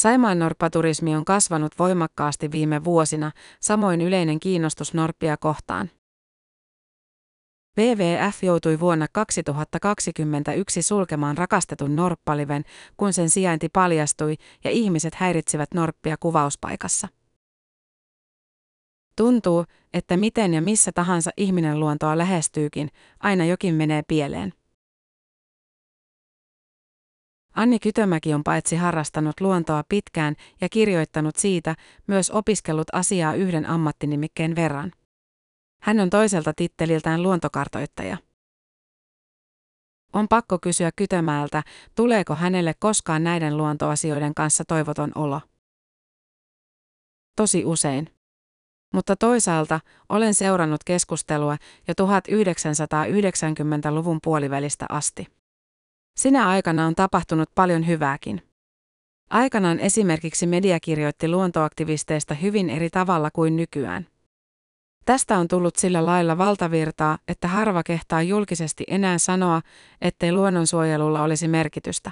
Saimaannorppaturismi 0.01 1.17
on 1.17 1.25
kasvanut 1.25 1.79
voimakkaasti 1.79 2.51
viime 2.51 2.85
vuosina, 2.85 3.33
samoin 3.61 4.01
yleinen 4.01 4.41
kiinnostus 4.41 4.95
norppia 4.95 5.37
kohtaan. 5.37 5.91
WWF 7.79 8.43
joutui 8.43 8.81
vuonna 8.81 9.07
2021 9.13 10.83
sulkemaan 10.83 11.39
rakastetun 11.39 11.97
norppaliven, 11.97 12.65
kun 12.97 13.13
sen 13.13 13.31
sijainti 13.31 13.69
paljastui 13.69 14.35
ja 14.65 14.71
ihmiset 14.71 15.15
häiritsivät 15.15 15.75
norppia 15.75 16.17
kuvauspaikassa. 16.21 17.09
Tuntuu, 19.17 19.65
että 19.93 20.17
miten 20.17 20.55
ja 20.55 20.63
missä 20.63 20.93
tahansa 20.93 21.31
ihminen 21.37 21.81
luontoa 21.81 22.19
lähestyykin, 22.19 22.89
aina 23.21 23.45
jokin 23.45 23.75
menee 23.75 24.03
pieleen. 24.09 24.53
Anni 27.55 27.79
Kytömäki 27.79 28.35
on 28.35 28.45
paitsi 28.45 28.77
harrastanut 28.77 29.41
luontoa 29.41 29.85
pitkään 29.89 30.37
ja 30.61 30.69
kirjoittanut 30.69 31.37
siitä, 31.37 31.77
myös 32.07 32.31
opiskellut 32.31 32.87
asiaa 32.93 33.35
yhden 33.35 33.67
ammattinimikkeen 33.67 34.57
verran. 34.57 34.93
Hän 35.83 36.01
on 36.01 36.11
toiselta 36.11 36.53
titteliltään 36.57 37.23
luontokartoittaja. 37.23 38.17
On 40.13 40.29
pakko 40.29 40.59
kysyä 40.59 40.91
Kytömäältä, 40.97 41.63
tuleeko 41.95 42.35
hänelle 42.35 42.75
koskaan 42.79 43.25
näiden 43.25 43.57
luontoasioiden 43.57 44.35
kanssa 44.35 44.65
toivoton 44.65 45.13
olo. 45.15 45.41
Tosi 47.37 47.65
usein. 47.65 48.11
Mutta 48.95 49.17
toisaalta 49.17 49.81
olen 50.09 50.35
seurannut 50.35 50.85
keskustelua 50.85 51.57
jo 51.89 51.95
1990-luvun 51.95 54.19
puolivälistä 54.23 54.87
asti. 54.89 55.40
Sinä 56.17 56.49
aikana 56.49 56.87
on 56.87 56.95
tapahtunut 56.95 57.51
paljon 57.55 57.87
hyvääkin. 57.87 58.43
Aikanaan 59.31 59.79
esimerkiksi 59.81 60.47
media 60.47 60.81
kirjoitti 60.81 61.29
luontoaktivisteista 61.29 62.35
hyvin 62.35 62.71
eri 62.71 62.91
tavalla 62.91 63.31
kuin 63.31 63.57
nykyään. 63.57 64.07
Tästä 65.05 65.39
on 65.39 65.49
tullut 65.49 65.77
sillä 65.77 66.07
lailla 66.07 66.39
valtavirtaa, 66.39 67.19
että 67.29 67.49
harva 67.49 67.83
kehtaa 67.83 68.23
julkisesti 68.23 68.85
enää 68.89 69.19
sanoa, 69.19 69.61
ettei 70.01 70.33
luonnonsuojelulla 70.33 71.23
olisi 71.23 71.49
merkitystä. 71.49 72.11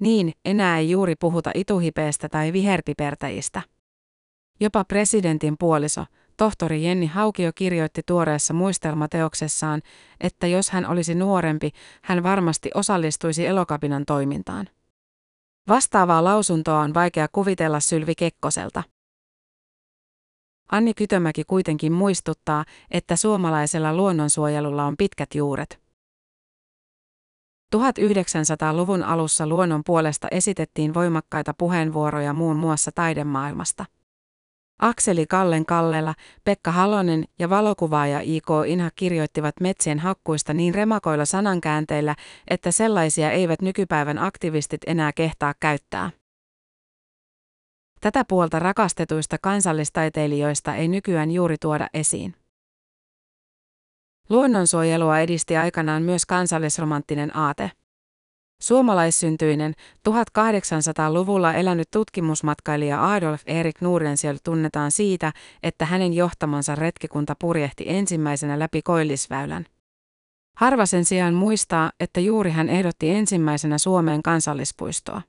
Niin, 0.00 0.32
enää 0.44 0.78
ei 0.78 0.90
juuri 0.90 1.14
puhuta 1.20 1.50
ituhipeestä 1.54 2.28
tai 2.28 2.52
viherpipertäjistä. 2.52 3.62
Jopa 4.60 4.84
presidentin 4.84 5.54
puoliso, 5.58 6.04
tohtori 6.36 6.84
Jenni 6.84 7.06
Haukio 7.06 7.52
kirjoitti 7.54 8.02
tuoreessa 8.06 8.54
muistelmateoksessaan, 8.54 9.82
että 10.20 10.46
jos 10.46 10.70
hän 10.70 10.86
olisi 10.86 11.14
nuorempi, 11.14 11.70
hän 12.02 12.22
varmasti 12.22 12.70
osallistuisi 12.74 13.46
elokapinan 13.46 14.04
toimintaan. 14.06 14.68
Vastaavaa 15.68 16.24
lausuntoa 16.24 16.80
on 16.80 16.94
vaikea 16.94 17.28
kuvitella 17.32 17.80
Sylvi 17.80 18.14
Kekkoselta. 18.14 18.82
Anni 20.72 20.94
Kytömäki 20.94 21.44
kuitenkin 21.44 21.92
muistuttaa, 21.92 22.64
että 22.90 23.16
suomalaisella 23.16 23.94
luonnonsuojelulla 23.94 24.84
on 24.84 24.96
pitkät 24.96 25.34
juuret. 25.34 25.86
1900-luvun 27.76 29.02
alussa 29.02 29.46
luonnon 29.46 29.82
puolesta 29.86 30.28
esitettiin 30.30 30.94
voimakkaita 30.94 31.54
puheenvuoroja 31.58 32.32
muun 32.32 32.56
muassa 32.56 32.90
taidemaailmasta. 32.94 33.84
Akseli 34.78 35.26
Kallen 35.26 35.66
Kallela, 35.66 36.14
Pekka 36.44 36.72
Halonen 36.72 37.24
ja 37.38 37.50
valokuvaaja 37.50 38.20
I.K. 38.20 38.46
Inha 38.66 38.90
kirjoittivat 38.96 39.54
metsien 39.60 39.98
hakkuista 39.98 40.54
niin 40.54 40.74
remakoilla 40.74 41.24
sanankäänteillä, 41.24 42.16
että 42.50 42.70
sellaisia 42.70 43.30
eivät 43.30 43.62
nykypäivän 43.62 44.18
aktivistit 44.18 44.80
enää 44.86 45.12
kehtaa 45.12 45.54
käyttää. 45.60 46.10
Tätä 48.00 48.24
puolta 48.28 48.58
rakastetuista 48.58 49.36
kansallistaiteilijoista 49.42 50.74
ei 50.74 50.88
nykyään 50.88 51.30
juuri 51.30 51.56
tuoda 51.60 51.88
esiin. 51.94 52.34
Luonnonsuojelua 54.30 55.18
edisti 55.18 55.56
aikanaan 55.56 56.02
myös 56.02 56.26
kansallisromanttinen 56.26 57.36
aate. 57.36 57.70
Suomalaissyntyinen, 58.62 59.74
1800-luvulla 60.08 61.54
elänyt 61.54 61.88
tutkimusmatkailija 61.90 63.12
Adolf 63.12 63.42
Erik 63.46 63.80
Nurensiel 63.80 64.36
tunnetaan 64.44 64.90
siitä, 64.90 65.32
että 65.62 65.84
hänen 65.84 66.12
johtamansa 66.12 66.74
retkikunta 66.74 67.34
purjehti 67.40 67.84
ensimmäisenä 67.88 68.58
läpi 68.58 68.82
Koillisväylän. 68.82 69.66
Harva 70.56 70.86
sen 70.86 71.04
sijaan 71.04 71.34
muistaa, 71.34 71.92
että 72.00 72.20
juuri 72.20 72.50
hän 72.50 72.68
ehdotti 72.68 73.10
ensimmäisenä 73.10 73.78
Suomeen 73.78 74.22
kansallispuistoa. 74.22 75.22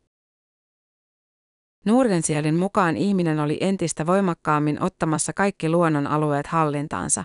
Nurensielin 1.86 2.56
mukaan 2.56 2.98
ihminen 2.98 3.40
oli 3.40 3.58
entistä 3.62 4.06
voimakkaammin 4.06 4.84
ottamassa 4.84 5.34
kaikki 5.34 5.70
luonnon 5.70 6.08
alueet 6.08 6.48
hallintaansa. 6.48 7.24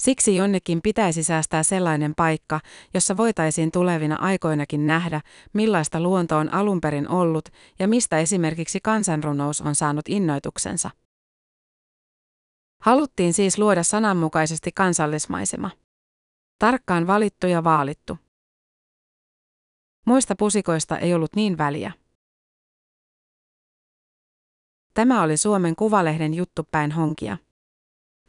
Siksi 0.00 0.36
jonnekin 0.36 0.82
pitäisi 0.82 1.22
säästää 1.22 1.62
sellainen 1.62 2.14
paikka, 2.14 2.60
jossa 2.94 3.16
voitaisiin 3.16 3.70
tulevina 3.70 4.16
aikoinakin 4.16 4.86
nähdä, 4.86 5.20
millaista 5.52 6.00
luonto 6.00 6.36
on 6.36 6.54
alun 6.54 6.80
perin 6.80 7.08
ollut 7.08 7.48
ja 7.78 7.88
mistä 7.88 8.18
esimerkiksi 8.18 8.80
kansanrunous 8.80 9.60
on 9.60 9.74
saanut 9.74 10.04
innoituksensa. 10.08 10.90
Haluttiin 12.82 13.32
siis 13.32 13.58
luoda 13.58 13.82
sananmukaisesti 13.82 14.72
kansallismaisema. 14.72 15.70
Tarkkaan 16.58 17.06
valittu 17.06 17.46
ja 17.46 17.64
vaalittu. 17.64 18.18
Muista 20.06 20.34
pusikoista 20.36 20.98
ei 20.98 21.14
ollut 21.14 21.36
niin 21.36 21.58
väliä. 21.58 21.92
Tämä 24.94 25.22
oli 25.22 25.36
Suomen 25.36 25.76
Kuvalehden 25.76 26.34
juttu 26.34 26.68
päin 26.70 26.92
honkia. 26.92 27.36